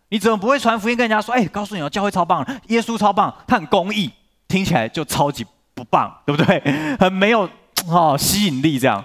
[0.09, 4.11] 你怎么不会传福音跟人家说，哎，告诉你哦，教会超棒，耶稣超棒，他很公义，
[4.47, 6.61] 听起来就超级不棒，对不对？
[6.99, 7.49] 很没有
[7.87, 9.03] 哦吸引力这样。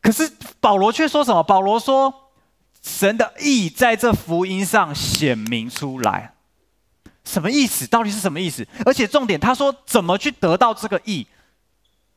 [0.00, 1.42] 可是保罗却说什么？
[1.42, 2.14] 保罗说。
[2.82, 6.32] 神的义在这福音上显明出来，
[7.26, 7.86] 什么意思？
[7.86, 8.66] 到底是什么意思？
[8.86, 11.26] 而且重点，他说怎么去得到这个义，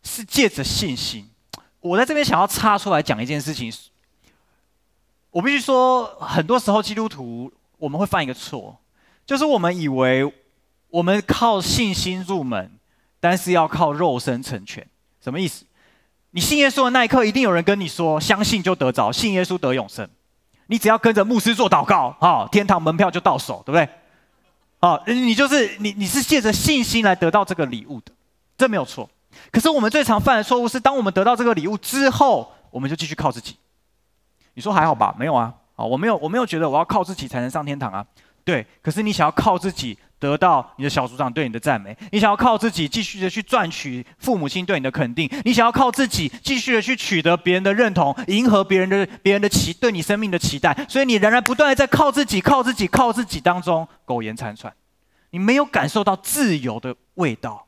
[0.03, 1.29] 是借着信心。
[1.81, 3.69] 我在这边想要插出来讲一件事情，
[5.31, 7.51] 我必须说，很多时候基督徒
[7.83, 8.77] 我们会犯一个错，
[9.25, 10.33] 就是我们以为
[10.89, 12.71] 我们靠信心入门，
[13.19, 14.87] 但是要靠肉身成全。
[15.21, 15.65] 什么意思？
[16.31, 20.09] 你信耶稣的那一刻，一定有人跟你说，相信就得着，信耶稣得永生。
[20.67, 23.89] 你只要跟着牧师做祷告，哈，天堂门票就到手，对不对？
[24.79, 28.13] 好，你就是你，你是借着信心来得到这个礼物的，
[28.57, 29.09] 这没有错。
[29.51, 33.57] 可是我们最常犯的错误是，当我们得到这个礼物之后，我们就继续靠自己。
[34.53, 35.13] 你说还好吧？
[35.19, 38.05] 没有啊，啊，我没有，我没有觉得我要靠自己才能上天堂啊。
[38.43, 39.97] 对，可是你想要靠自己。
[40.19, 54.73] 得到你的小组长对你的赞美，你想要靠自己继续的去赚取父母亲对你的肯定，你想要靠自己继续的去取得别人的认同，迎合别人的别人的期对你生命的期待，所以你仍然不断的在靠自己、靠自己、靠自己当中苟延残喘，
[55.31, 57.67] 你没有感受到自由的味道。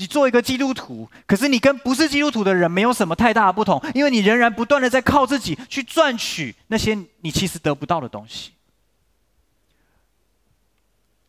[0.00, 8.52] 你做一个基督徒，可是你跟不是基督徒的人没有什么太大的不同，因为你仍然不断的在靠自己去赚取那些你其实得不到的东西。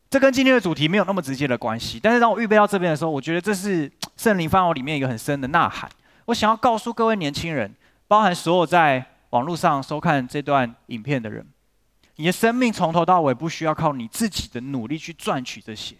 [0.09, 5.91] 这跟今天的主题没有那么直接的关系，但是当我预备到这边的时候，我觉得这是圣灵放我里面一个很深的呐喊。
[6.27, 7.75] 我想要告诉各位年轻人，
[8.07, 11.45] 包含所有在网络上收看这段影片的人，
[12.15, 15.95] 你的生命从头到尾不需要靠你自己的努力去赚取这些，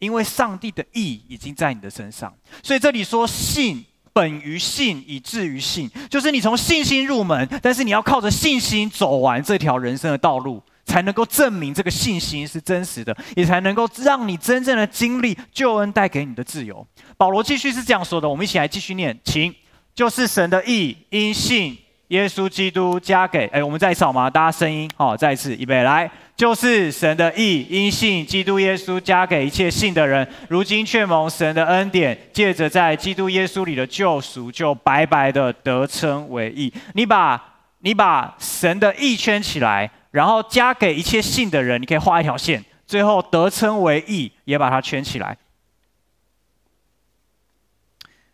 [0.00, 2.34] 因为上帝的意已经在你的身上。
[2.62, 10.60] 所以这里说信本于信，以至于信，就是你从信心入门，但是你要靠着信心走完这条人生的道路。
[10.86, 16.84] 才能够证明这个信心是真实的，也才能够让你真正的经历救恩带给你的自由。
[17.16, 19.54] 保罗继续是这样说的，我们一起来继续念，请，
[19.94, 23.46] 就是神的意，因信耶稣基督加给。
[23.52, 24.28] 哎，我们再一次好吗？
[24.28, 26.10] 大家声音好，再一次预备来，
[26.40, 36.72] 就是神的意，因信基督耶稣加给一切信的人，如今却蒙神的恩典，借着在基督耶稣里的救赎，就白白的得称为义。
[36.94, 37.38] 你把，
[37.80, 39.90] 你把神的意圈起来。
[40.12, 45.36] 然后加给一切信的人，你可以画一条线，最后得称为义，也把它圈起来。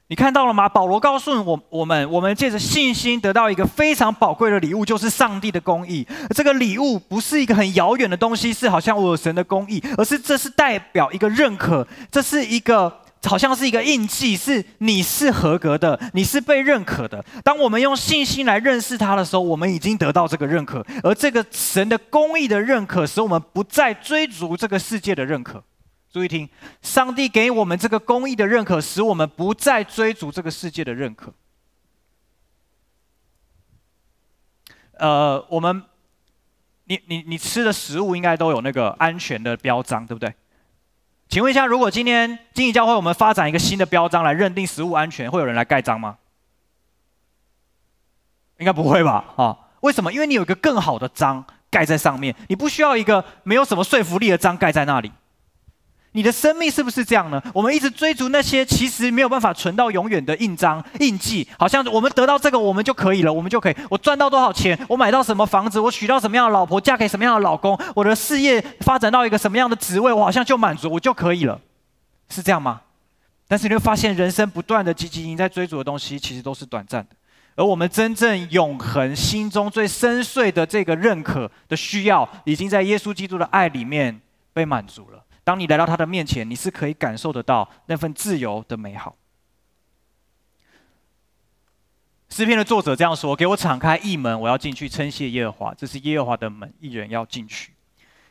[0.08, 0.68] 你看到了吗？
[0.68, 6.06] 保罗告诉我我们，我们借着信心得到一个非常宝贵的礼物，就是上帝的公义。
[6.34, 13.00] 这个礼物不是一个很遥远的东西，是好像我有神的公义，而是这是代表一个认可，这是一个。
[13.24, 17.24] 好像是一个印记，是你是合格的，你是被认可的。
[17.42, 25.60] 当我们用信心来认识他的时候，我们已经得到这个认可，而这个神的公义的认可，使我们不再追逐这个世界的认可。
[26.16, 26.48] 注意听，
[26.80, 31.30] 上帝给我们这个公义的认可，使我们不再追逐这个世界的认可。
[34.94, 35.84] 呃，我们，
[36.84, 40.32] 你你你吃的食物应该都有那个安全的标章，对不对？
[41.28, 46.16] 请问一下，如果今天经营教会我们发展一个新的标章来认定食物安全，会有人来盖章吗？
[48.56, 49.22] 应该不会吧？
[49.36, 50.10] 啊，为什么？
[50.10, 55.12] 因为你有一个更好的章盖在上面，你不需要一个没有什么说服力的章盖在那里。
[56.16, 57.38] 你的生命是不是这样呢？
[57.52, 63.76] 我们一直追逐那些其实没有办法存到永远的印章、印记，好像我们得到这个，我们就可以了，我们就可以。
[63.90, 64.78] 我赚到多少钱？
[64.88, 65.78] 我买到什么房子？
[65.78, 66.80] 我娶到什么样的老婆？
[66.80, 67.78] 嫁给什么样的老公？
[67.94, 70.10] 我的事业发展到一个什么样的职位？
[70.10, 71.60] 我好像就满足，我就可以了，
[72.30, 72.80] 是这样吗？
[73.46, 77.10] 但是你会发现，人生不断的汲汲营营在追逐的东西，其实都是短暂的。
[77.56, 84.18] 而我们真正永恒心中最深邃的这个认可的需要，已经在耶稣基督的爱里面
[84.54, 85.22] 被满足了。
[85.46, 89.14] 当你来到他的面前，你是可以感受得到那份自由的美好。
[92.28, 95.74] 诗篇的作者这样说：“给我敞开一门，我要进去称谢耶和华。
[95.74, 97.72] 这是耶和华的门，一人要进去。”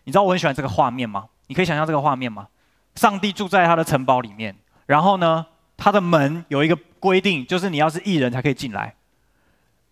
[0.03, 1.29] 你知道我很喜欢这个画面吗？
[1.47, 2.49] 你可以想象这个画面吗？
[2.95, 4.53] 上帝住在他的城堡里面，
[4.85, 5.45] 然后呢，
[5.77, 8.93] 他的门有一个规定，就是你要是一人才可以进来。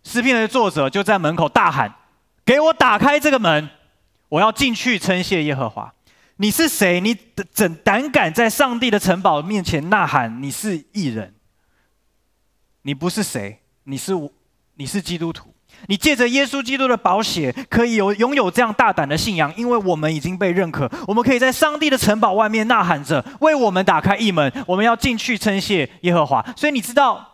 [0.02, 1.94] 诗篇的作者就在门口大喊
[2.44, 3.70] ：“给我打开这个门，
[4.28, 5.94] 我要进去称谢耶和华。”
[6.36, 7.00] 你是谁？
[7.00, 7.16] 你
[7.52, 10.42] 怎胆敢在上帝的城堡面前呐喊？
[10.42, 11.32] 你是异人？
[12.82, 13.60] 你不是谁？
[13.84, 14.30] 你是我，
[14.74, 15.54] 你是基督徒。
[15.86, 20.90] 你借着耶稣基督的宝血，可以有拥有这样大胆的信仰，因为我们已经被认可。
[21.06, 24.52] 我们可以在上帝的城堡外面呐喊着，为我们打开一门。
[24.66, 26.44] 我们要进去称谢耶和华。
[26.56, 27.24] 所以你知道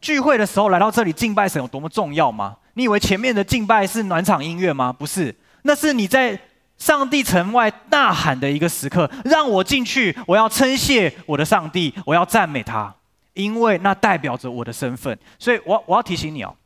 [0.00, 2.56] 聚会的时候来到这里敬拜神有多么重要吗？
[2.74, 4.92] 你以为前面的敬拜是暖场音乐吗？
[4.92, 6.40] 不是，那是你在。
[6.82, 10.18] 上帝城外呐喊的一个时刻，让我进去！
[10.26, 12.92] 我要称谢我的上帝，我要赞美他，
[13.34, 15.16] 因为那代表着我的身份。
[15.38, 16.56] 所以我，我要提醒你哦，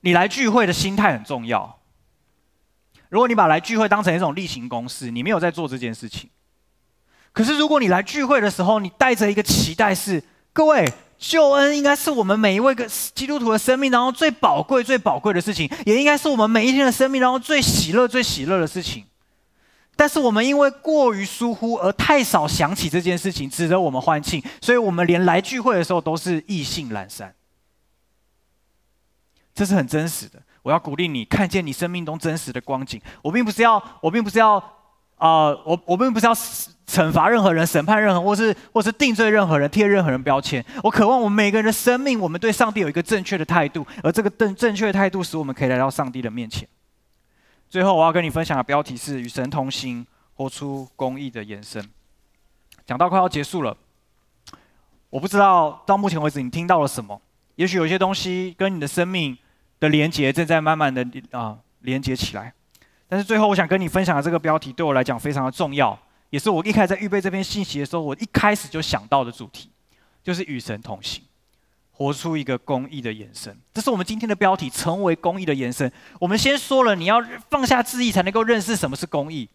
[0.00, 1.78] 你来聚会的心态很重要。
[3.10, 6.30] 如果你把来聚会当成一种例行公事，你没有在做这件事情。
[7.34, 10.24] 可是，如果你来聚会的时候，你带着一个期待是，
[10.54, 10.90] 各位。
[11.18, 19.04] 救恩应该是我们每一位个基督徒的生命当中最宝贵、最宝贵的事情，也应该是我们每一天的生命当中最喜乐、最喜乐的事情。
[19.98, 27.34] 但是我们因为过于疏忽而太少想起这件事情，值得我们欢庆，所以我们连来聚会的时候都是意兴阑珊。
[29.54, 30.42] 这是很真实的。
[30.62, 33.00] 我要鼓励你看见你生命中真实的光景。
[33.22, 34.62] 我并不是要，我并不是要，
[35.16, 36.34] 啊、我我并不是要。
[36.86, 40.64] 惩罚任何人，审判任何，或是或是定罪任何人，贴任何人标签。
[40.84, 46.66] 我渴望我们每个人的生命，我们对上帝有一个正确的态度，而这个正正确的态度，使我们可以来到上帝的面前。
[47.68, 51.84] 最后，我要跟你分享的标题是“与神同行，活出公义的延伸”。
[52.86, 53.76] 讲到快要结束了，
[55.10, 57.20] 我不知道到目前为止你听到了什么？
[57.56, 59.36] 也许有些东西跟你的生命
[59.80, 62.54] 的连结正在慢慢的啊连接起来。
[63.08, 65.98] 但是最后，我想跟你分享的这个标题，对我来讲非常的重要。
[66.30, 69.70] 也是我一开始在预备这篇信息的时候，我一开始就想到的主题，
[70.24, 71.22] 就是与神同行，
[71.92, 73.56] 活出一个公义的延伸。
[73.72, 75.90] 这是我们今天的标题，成为公义的延伸。
[76.18, 79.48] 我们先说了，你要放下自义，才能够认识什么是公义。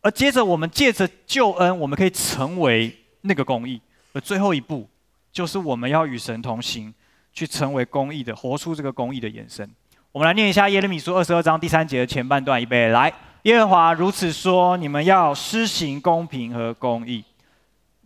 [0.00, 3.80] 而接着，我们借着救恩，我们可以成为那个公义。
[4.12, 4.88] 而最后一步，
[5.32, 6.92] 就是我们要与神同行，
[7.32, 9.70] 去成为公义的，活出这个公义的延伸。
[10.16, 13.12] 我们来念一下耶利米书二十二章第三节的前半段，预备来。
[13.42, 17.22] 耶和华如此说：你们要施行公平和公义。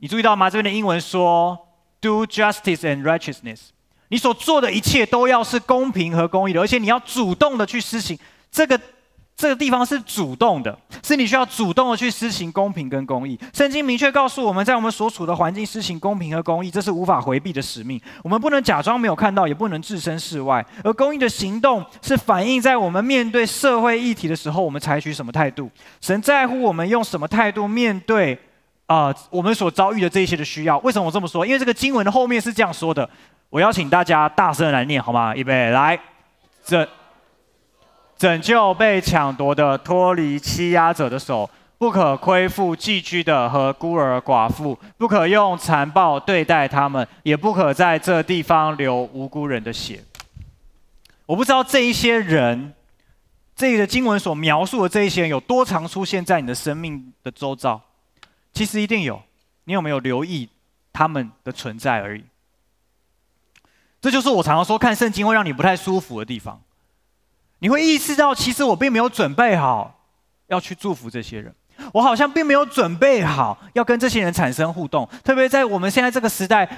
[0.01, 0.51] 你注意到吗？
[0.51, 1.57] 这边的英文说
[2.01, 3.69] ：Do justice and righteousness。
[4.09, 8.19] 你所做的一切都要是公平和公义的，而且你要主动的去施行
[8.51, 8.81] 这个。
[9.41, 13.41] 这个地方是主动的，是你需要主动的去施行公平跟公义。
[13.55, 17.99] 圣经明确告诉我们在我们所处的环境施行公平和公义，这是无法回避的使命。
[18.23, 20.63] 我们不能假装没有看到，也不能置身事外。
[20.85, 25.71] 而公义的行动是反映在我们面对社会议题的时候，我们采取什么态度。
[26.03, 28.39] 神在乎我们用什么态度面对
[28.85, 30.77] 啊、我们所遭遇的这一些的需要。
[30.81, 31.47] 为什么我这么说？
[31.47, 33.09] 因为这个经文的后面是这样说的。
[33.49, 35.35] 我邀请大家大声来念，好吗？
[35.35, 35.99] 预备来，
[36.63, 36.87] 这。
[38.21, 50.05] 拯救被抢夺的，脱离欺压者的手，不可亏负寄居的和孤儿寡妇，不可用残暴对待他们，也不可在这地方流无辜人的血。
[51.25, 52.75] 我不知道这一些人，
[53.57, 57.81] 这个经文所描述的这一些人有多常出现在你的生命的周遭。
[58.53, 59.23] 其实一定有，
[59.65, 60.47] 你有没有留意
[60.93, 62.25] 他们的存在而已？
[64.03, 66.61] 这就是我常常说看圣经会让你不太舒服的地方。
[67.61, 70.07] 你会意识到，其实我并没有准备好
[70.49, 71.55] 要去祝福这些人，
[71.93, 75.09] 我好像并没有准备好要跟这些人产生互动。
[75.23, 76.69] 特别在我们现在这个时代，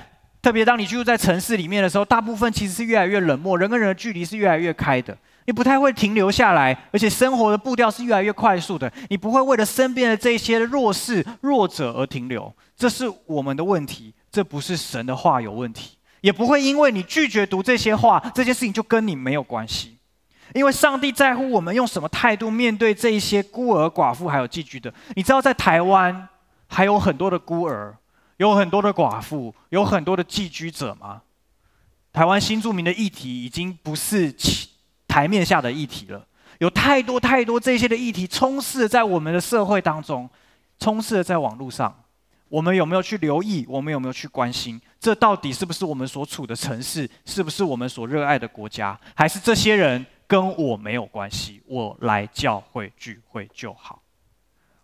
[0.43, 5.17] 特别当你居住在城市里面的时候，大部分其实是越来越冷漠，人跟人的距离是越来越开的。
[5.47, 8.93] 你不太会停留下来，而且生活的步调是越来越快速的。
[9.09, 15.97] 你不会为了身边的这些弱势、弱者而停留，这是我们的问题，这不是神的话有问题。
[16.21, 19.99] 也不会因为你拒绝读这些话，这件事情就跟你没有关系。
[20.55, 24.93] 因为上帝在乎我们用什么态度面对这一些孤儿寡妇还有寄居的。
[25.17, 26.29] 你知道，在台湾
[26.69, 27.97] 还有很多的孤儿。
[28.39, 31.23] 有很多的寡妇，有很多的寄居者吗？
[32.13, 34.35] 台湾新住民的议题已经不是
[35.07, 36.27] 台面下的议题了，
[36.59, 40.29] 有太多太多这些的议题充斥在我们的社会当中，
[40.81, 41.95] 充斥在网络上。
[42.49, 43.65] 我们有没有去留意？
[43.69, 44.81] 我们有没有去关心？
[44.99, 47.09] 这到底是不是我们所处的城市？
[47.25, 48.99] 是不是我们所热爱的国家？
[49.15, 51.61] 还是这些人跟我没有关系？
[51.67, 54.01] 我来教会聚会就好。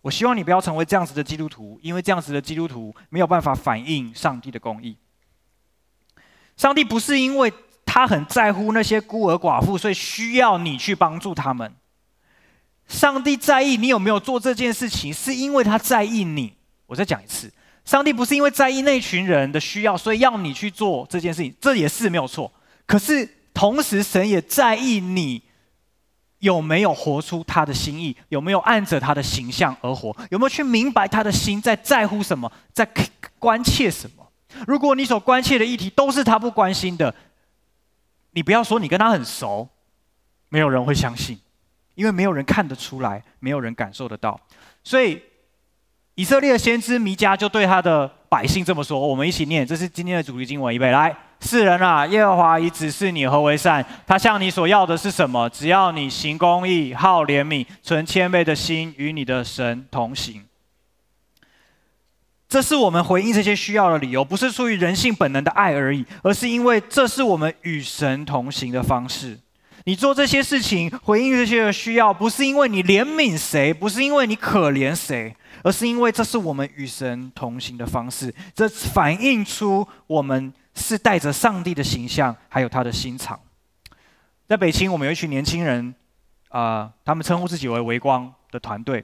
[0.03, 4.95] 我希望你不要成为这样子的基督徒，因为这样子的基督徒没有办法反映上帝的公义。
[6.55, 7.51] 上帝不是因为
[7.83, 11.73] 他很在乎那些孤儿寡妇，所以需要你去帮助他们。
[12.87, 16.53] 上帝在意你有没有做这件事情，是因为他在意你。
[16.85, 17.51] 我再讲一次，
[17.83, 22.53] 上帝不是因为在意那群人的需要，所以要你去做这件事情，这也是没有错。
[22.85, 23.27] 可是
[23.59, 25.43] 同时，神也在意你。
[26.37, 28.15] 有没有活出他的心意？
[28.29, 30.15] 有没有按着他的形象而活？
[30.31, 32.89] 有没有去明白他的心在在乎什么，在
[33.37, 34.25] 关切什么？
[34.65, 37.13] 如果你所关切的议题都是他不关心的，
[38.31, 39.67] 你不要说你跟他很熟，
[40.47, 41.37] 没有人会相信，
[41.95, 44.39] 因为没有人看得出来，没有人感受得到。
[44.81, 45.21] 所以
[46.19, 55.49] 以色列的先知弥迦就对他的百姓这么说：“我们一起念，这是今天的主题经文，预备来。”世人啊，耶和华已指示你何为善，他向你所要的是什么？
[55.49, 60.43] 只要你行公义、好怜悯、存谦卑的心，与你的神同行。
[62.49, 69.39] 这是我们回应这些需要的理由，不是出于人性本能的爱而已，而是因为这是我们与神同行的方式。
[69.89, 78.31] 你做这些事情，回应这些的需要，不是因为你怜悯谁，不是因为你可怜谁，而是因为这是我们与神同行的方式。
[78.53, 80.53] 这反映出我们。
[80.75, 83.37] 是带着上帝的形象，还有他的心肠。
[84.47, 85.93] 在北京，我们有一群年轻人，
[86.49, 89.03] 啊、他们称呼自己为“微光”的团队。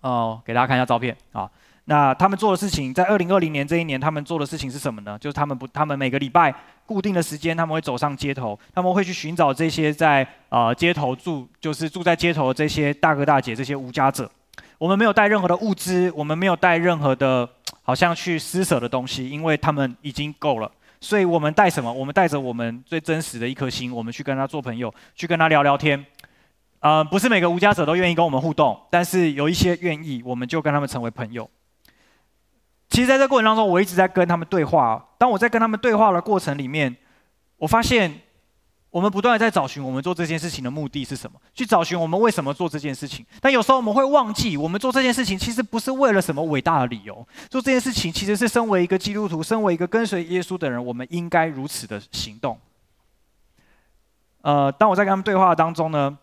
[0.00, 1.48] 哦、给大家看一下照片啊。
[1.86, 5.18] 那他们做的事情，在二零二零年这一年，他们做的事情是什么呢？
[5.18, 6.54] 就是他们不，他们每个礼拜
[6.86, 14.30] 固定的时间，他们会走上街头，他们会去寻找这些在啊、街头住，就是住在街头的这些大哥大姐，这些无家者。
[14.78, 17.48] 我们没有带任何的物资，我们没有带任何的。
[17.86, 20.72] 好像去施舍的东西，因为他们已经够了，
[21.02, 21.92] 所以我们带什么？
[21.92, 26.02] 我们带着我们最真实的一颗心，我们去跟他做朋友，去跟他聊聊天。
[26.80, 31.46] 呃，不是每个无家者都愿意跟我们互动，但是有一些愿意，我们就跟他们成为朋友。
[32.88, 35.04] 其实，在这过程当中，我一直在跟他们对话。
[35.18, 36.96] 当我在跟他们对话的过程里面，
[37.58, 38.20] 我发现。
[38.94, 43.26] 我们不断的在找寻我们做这件事情的目的是什么，去找寻我们为什么做这件事情。
[43.40, 47.26] 但有时候我们会忘记，我们做这件事情其实不是为了什么伟大的理由。
[47.50, 52.56] 做这件事情其实是身为一个基督徒，身为一个跟随耶稣的人，我们应该如此的行动。
[54.42, 56.16] 呃，当我在跟他们对话当中呢，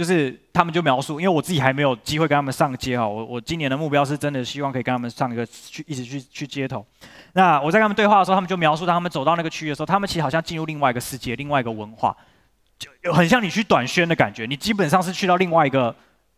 [0.00, 6.82] 就是他们就描述，因为我自己还没有机会跟他们上街哈，我我今年的目标是真的希望可以跟他们上一个去一起去去街头。
[7.34, 12.16] 那我在跟他们对话的时候，他们就描述，当他们走到那个区域的时候，他们其实好像进入另外一个世界，另外一个文化，
[12.78, 15.94] 就很像你去短宣的感觉，你基本上是去到另外一个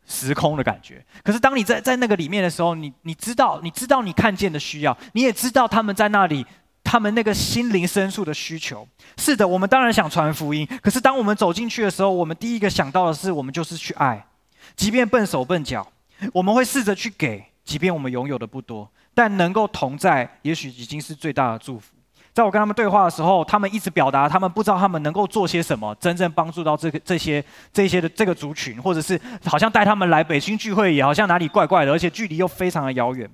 [0.09, 1.01] 时空的感觉。
[1.23, 6.45] 可是当你在在那个里面的时候，你你知道，你知道你看见的需要，你也知道他们在那里。
[6.93, 8.86] 他们那个心灵深处的需求，
[9.16, 10.68] 是的，我们当然想传福音。
[10.82, 14.22] 可是当我们走进去的时候，我们第一个想到的是，我们就是去爱，
[14.76, 15.90] 即便笨手笨脚，
[16.34, 21.95] 我们会试着去给，即便我们拥有的不多，但能够同在，也许已经是最大的祝福。
[22.34, 33.26] 在我跟他们对话的时候，他们一直表达，他们不知道他们能够做些什么，真正帮助到这个这些这些的这个族群，或者是好像带他们来北京聚会，也好像哪里怪怪的，而且距离又非常的遥远。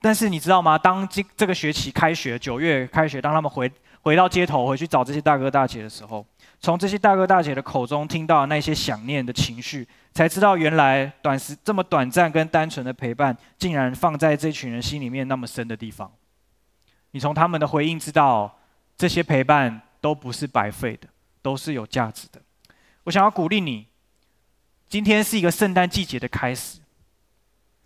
[0.00, 0.78] 但是你知道吗？
[0.78, 3.70] 当今这个学期开学，九月开学，当他们回
[4.00, 6.24] 回到街头，回去找这些大哥大姐的时候，
[6.58, 16.10] 从这些大哥大姐的口中听到那些想念的情绪，才知道原来短时这么短暂跟单纯的陪伴，竟然放在这群人心里面那么深的地方。
[17.10, 18.58] 你从他们的回应知道，
[18.96, 21.06] 这些陪伴都不是白费的，
[21.42, 22.40] 都是有价值的。
[23.04, 23.86] 我想要鼓励你，
[24.88, 26.80] 今天是一个圣诞季节的开始。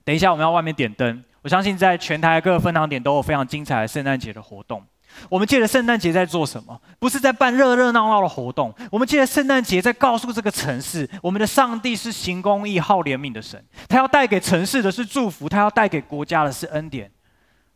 [0.04, 1.24] 等一下我们要外面点灯。
[1.44, 4.82] 我相信在全台各个分堂点都有非常精彩的圣诞节的活动。
[5.28, 6.80] 我们借着圣诞节在做什么？
[6.98, 8.74] 不是在办热热闹闹的活动。
[8.90, 13.62] 我们借着圣诞节在告诉这个城市，我们的上帝是行公义、好怜悯的神。
[13.88, 17.10] 他要带给城市的是祝福，他要带给国家的是恩典。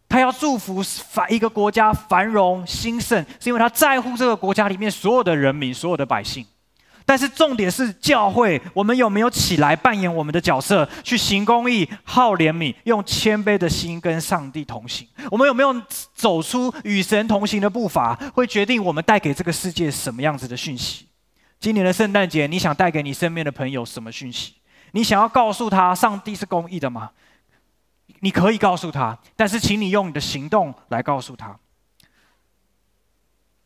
[0.08, 6.44] 他要祝福繁一个国家繁荣兴盛，是因为他在乎这个国家里面所有的人民、所有的百姓。
[7.08, 15.08] 但是重点是教会，我们有没有起来扮演我们的角色，去行公义、好怜悯，用谦卑的心跟上帝同行？
[15.30, 15.74] 我们有没有
[16.12, 21.06] 走出与神同行的步伐，会决定我们带给这个世界什么样子的讯息？
[21.58, 24.56] 今年的圣诞节，你想带给你身边的朋友什么讯息？
[24.92, 27.12] 你想要告诉他，上帝是公义的吗？
[28.20, 31.58] 你可以告诉他，但是请你用你的行动来告诉他，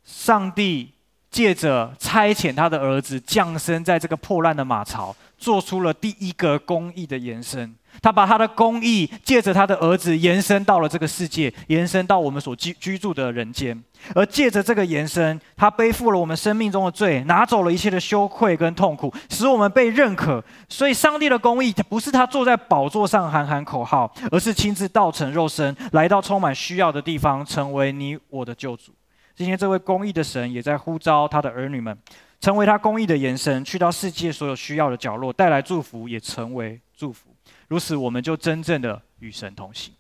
[0.05, 0.93] 上帝。
[1.33, 7.75] 借着差遣他的儿子降生在这个破烂的马槽，做出了第一个公义的延伸。
[8.01, 13.83] 他把他的公义借着他的儿子延伸到了这个世界，延伸到我们所居居住的人间。
[14.15, 20.43] 而借着这个延伸，他背负了我们生命中的罪，拿走了一切的羞愧跟痛苦，使我们被认可。
[20.69, 28.93] 所以，上帝的公义不是他坐在宝座上喊喊口号，而是亲自道成肉身，来到充满需要的地方，成为你我的救主。
[29.35, 31.97] 今天，这位公义的神也在呼召他的儿女们，
[32.39, 37.35] 成为他公义的延伸，去到世界所有需要的角落，带来祝福，也成为祝福。
[37.69, 39.95] 如此，我们就真正的与神同行。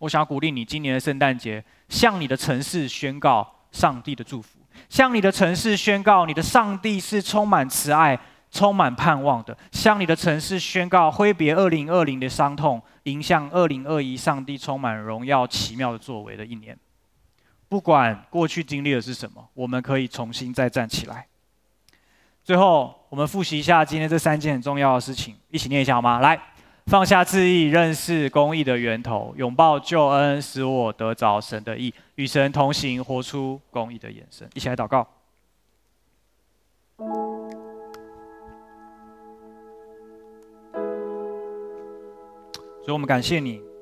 [0.00, 4.58] 我想要鼓励你，今年的圣诞节，向你的城市宣告上帝的祝福，
[4.88, 8.18] 向你的城市宣告你的上帝是充满慈爱、
[8.50, 16.76] 充满盼望的，向你的城市宣告挥别二零二零的伤痛，迎向二零二一上帝充满荣耀、奇妙的作为的一年。
[17.74, 21.26] 不管过去经历的是什么，我们可以重新再站起来。
[22.44, 26.20] 最后，我们复习一下今天这三件很重要的事情，一起念一下好吗？
[26.20, 26.40] 来，
[26.86, 34.48] 放下自义，认识公义的源头，拥抱救恩，使我得着神的义，与神同行，活出公义的延伸。
[34.54, 35.04] 一起来祷告。
[42.84, 43.73] 所以我们感谢你。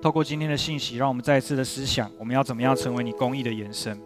[0.00, 3.98] 透过今天的信息，让我们再一次的思想，我们要怎么样成为你公益的延伸。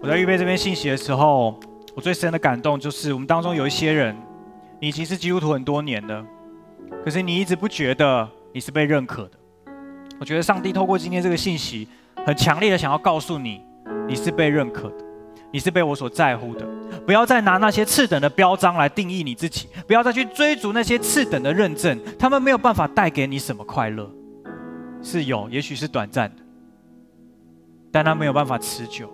[0.00, 1.58] 我在预备这篇信息的时候，
[1.94, 4.16] 我最深的感动就是，我们当中有一些人，
[4.80, 6.26] 你已经是基督徒很多年了，
[7.04, 9.38] 可是你一直不觉得你是被认可的。
[10.18, 11.86] 我觉得上帝透过今天这个信息，
[12.24, 13.62] 很强烈的想要告诉你，
[14.08, 15.05] 你是被认可的。
[15.56, 16.66] 你是被我所在乎的，
[17.06, 24.06] 不要再拿那些次等的标章来定义你自己，不要再去追逐那些次等的认证，他们没有办法带给你什么快乐，
[25.02, 26.42] 是有，也许是短暂的，
[27.90, 29.10] 但他没有办法持久。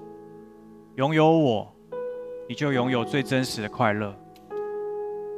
[0.96, 1.72] 拥有我，
[2.48, 4.12] 你就拥有最真实的快乐。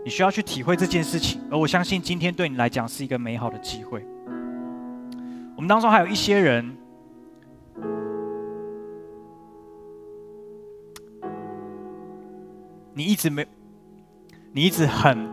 [0.07, 4.03] 你需要去体会这件事情，而我相信今天对你来讲是一个美好的机会。
[5.55, 6.75] 我们当中还有一些人。
[12.95, 13.47] 你一直没，
[14.53, 15.29] 你一直很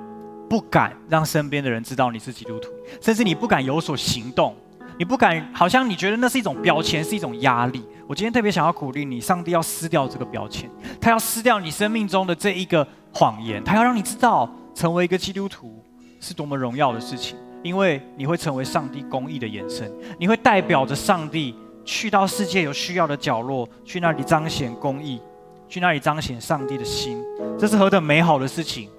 [0.50, 4.56] 不敢让身边的人知道你是基督徒，甚至你不敢有所行动，
[4.98, 7.84] 你不敢，好像你觉得那是一种标签，是一种压力。
[8.08, 15.84] 我今天特别想要鼓励你，上帝要撕掉这个标签，他要撕掉你生命中的这一个谎言，他要让你知道，成为一个基督徒
[16.20, 19.90] 是多么荣耀的事情，因为你会成为上帝公义的延伸，
[20.20, 21.56] 你会代表着上帝
[21.86, 25.22] 去到世界有需要的角落，去那里彰显公义。
[25.72, 27.24] 去那里彰显上帝的心，
[27.58, 28.90] 这是何等美好的事情！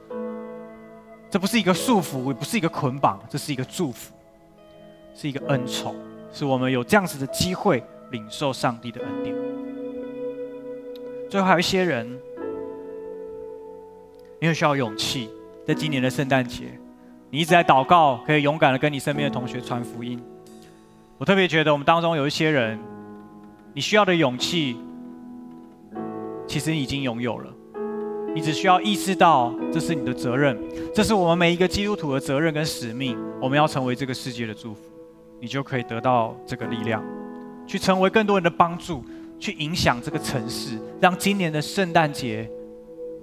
[1.28, 4.14] 这不是一个束缚，也不是一个捆绑，这是一个祝福，
[5.14, 5.94] 是一个恩宠，
[6.32, 9.36] 是我们有这样子的机会领受上帝的恩典。
[11.28, 12.10] 最后还有一些人，
[14.40, 15.28] 你很需要勇气，
[15.66, 16.64] 在今年的圣诞节，
[17.28, 20.18] 你一直在祷告，可以勇敢的跟你身边的同学传福音。
[21.18, 22.78] 我特别觉得我们当中有一些人，
[23.74, 24.78] 你需要的勇气。
[26.52, 27.50] 其实你已经拥有了，
[28.34, 30.54] 你只需要意识到这是你的责任，
[30.94, 33.16] 这是我们每一个基督徒的责任跟使命。
[33.40, 34.80] 我们要成为这个世界的祝福，
[35.40, 37.02] 你就可以得到这个力量，
[37.66, 39.02] 去成为更多人的帮助，
[39.38, 42.46] 去影响这个城市，让今年的圣诞节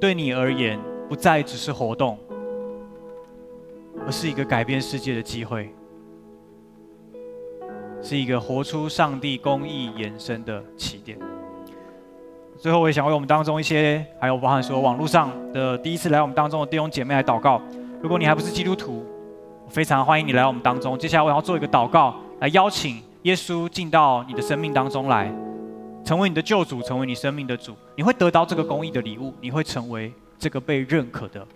[0.01, 2.17] 对你而言不再只是活动，
[4.07, 5.69] 而是一个改变世界的机会，
[8.01, 11.15] 是一个活出上帝公义延伸的起点。
[12.60, 17.62] 最后，我也想为我们当中一些，还有包含说网络上的第一次来我们当中的弟兄姐妹来祷告。
[18.01, 19.05] 如果你还不是基督徒，
[19.66, 20.99] 我非常欢迎你来我们当中。
[20.99, 25.34] 接下来，我要做一个祷告，来邀请耶稣进到你的生命当中来，
[26.03, 27.74] 成为你的救主，成为你生命的主。
[27.95, 31.47] 你会得到这个公益的礼物，你会成为这个被认可的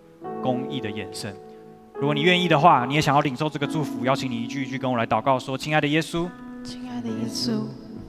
[0.42, 1.36] 公益的延伸。
[1.96, 6.26] 如果你愿意的话，你也想要领受这个祝福，邀请你一句一句跟我来祷告说：“亲爱的耶稣，
[6.64, 7.60] 亲爱的耶稣。”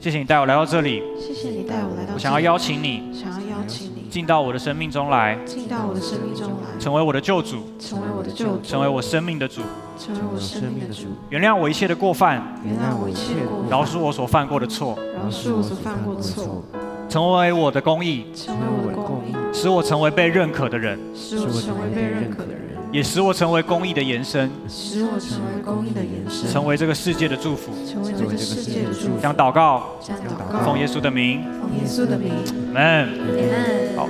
[0.06, 1.02] 谢谢你带我来到这里。
[1.20, 2.14] 谢谢你带我来到这里。
[2.14, 9.62] 我想要邀请你，想要邀请你进到我的生命中来，进到我的生命中来，成为我的救主，成为我的救主，成为我生命的主，
[9.98, 16.64] 成为我生命的主，原谅我一切的过犯，原谅我一切过犯，饶恕我所犯过的错，饶恕我所犯过的错，
[17.10, 22.62] 成为我的公义，成为我的公义，使我成为被认可的人，使我成为被认可的人，
[22.96, 29.22] 也使我成为公益的延伸，使我成为公益的延伸，成为这个世界的祝福，成为这个世界的祝福。
[29.22, 32.32] 想祷告，想祷告，奉耶稣的名，奉耶稣的名
[32.74, 33.98] ，，Amen。
[33.98, 34.08] 好，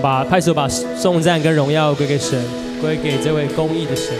[0.00, 2.40] 把拍手，把颂赞跟荣耀归给神，
[2.80, 4.14] 归给这位公益的神。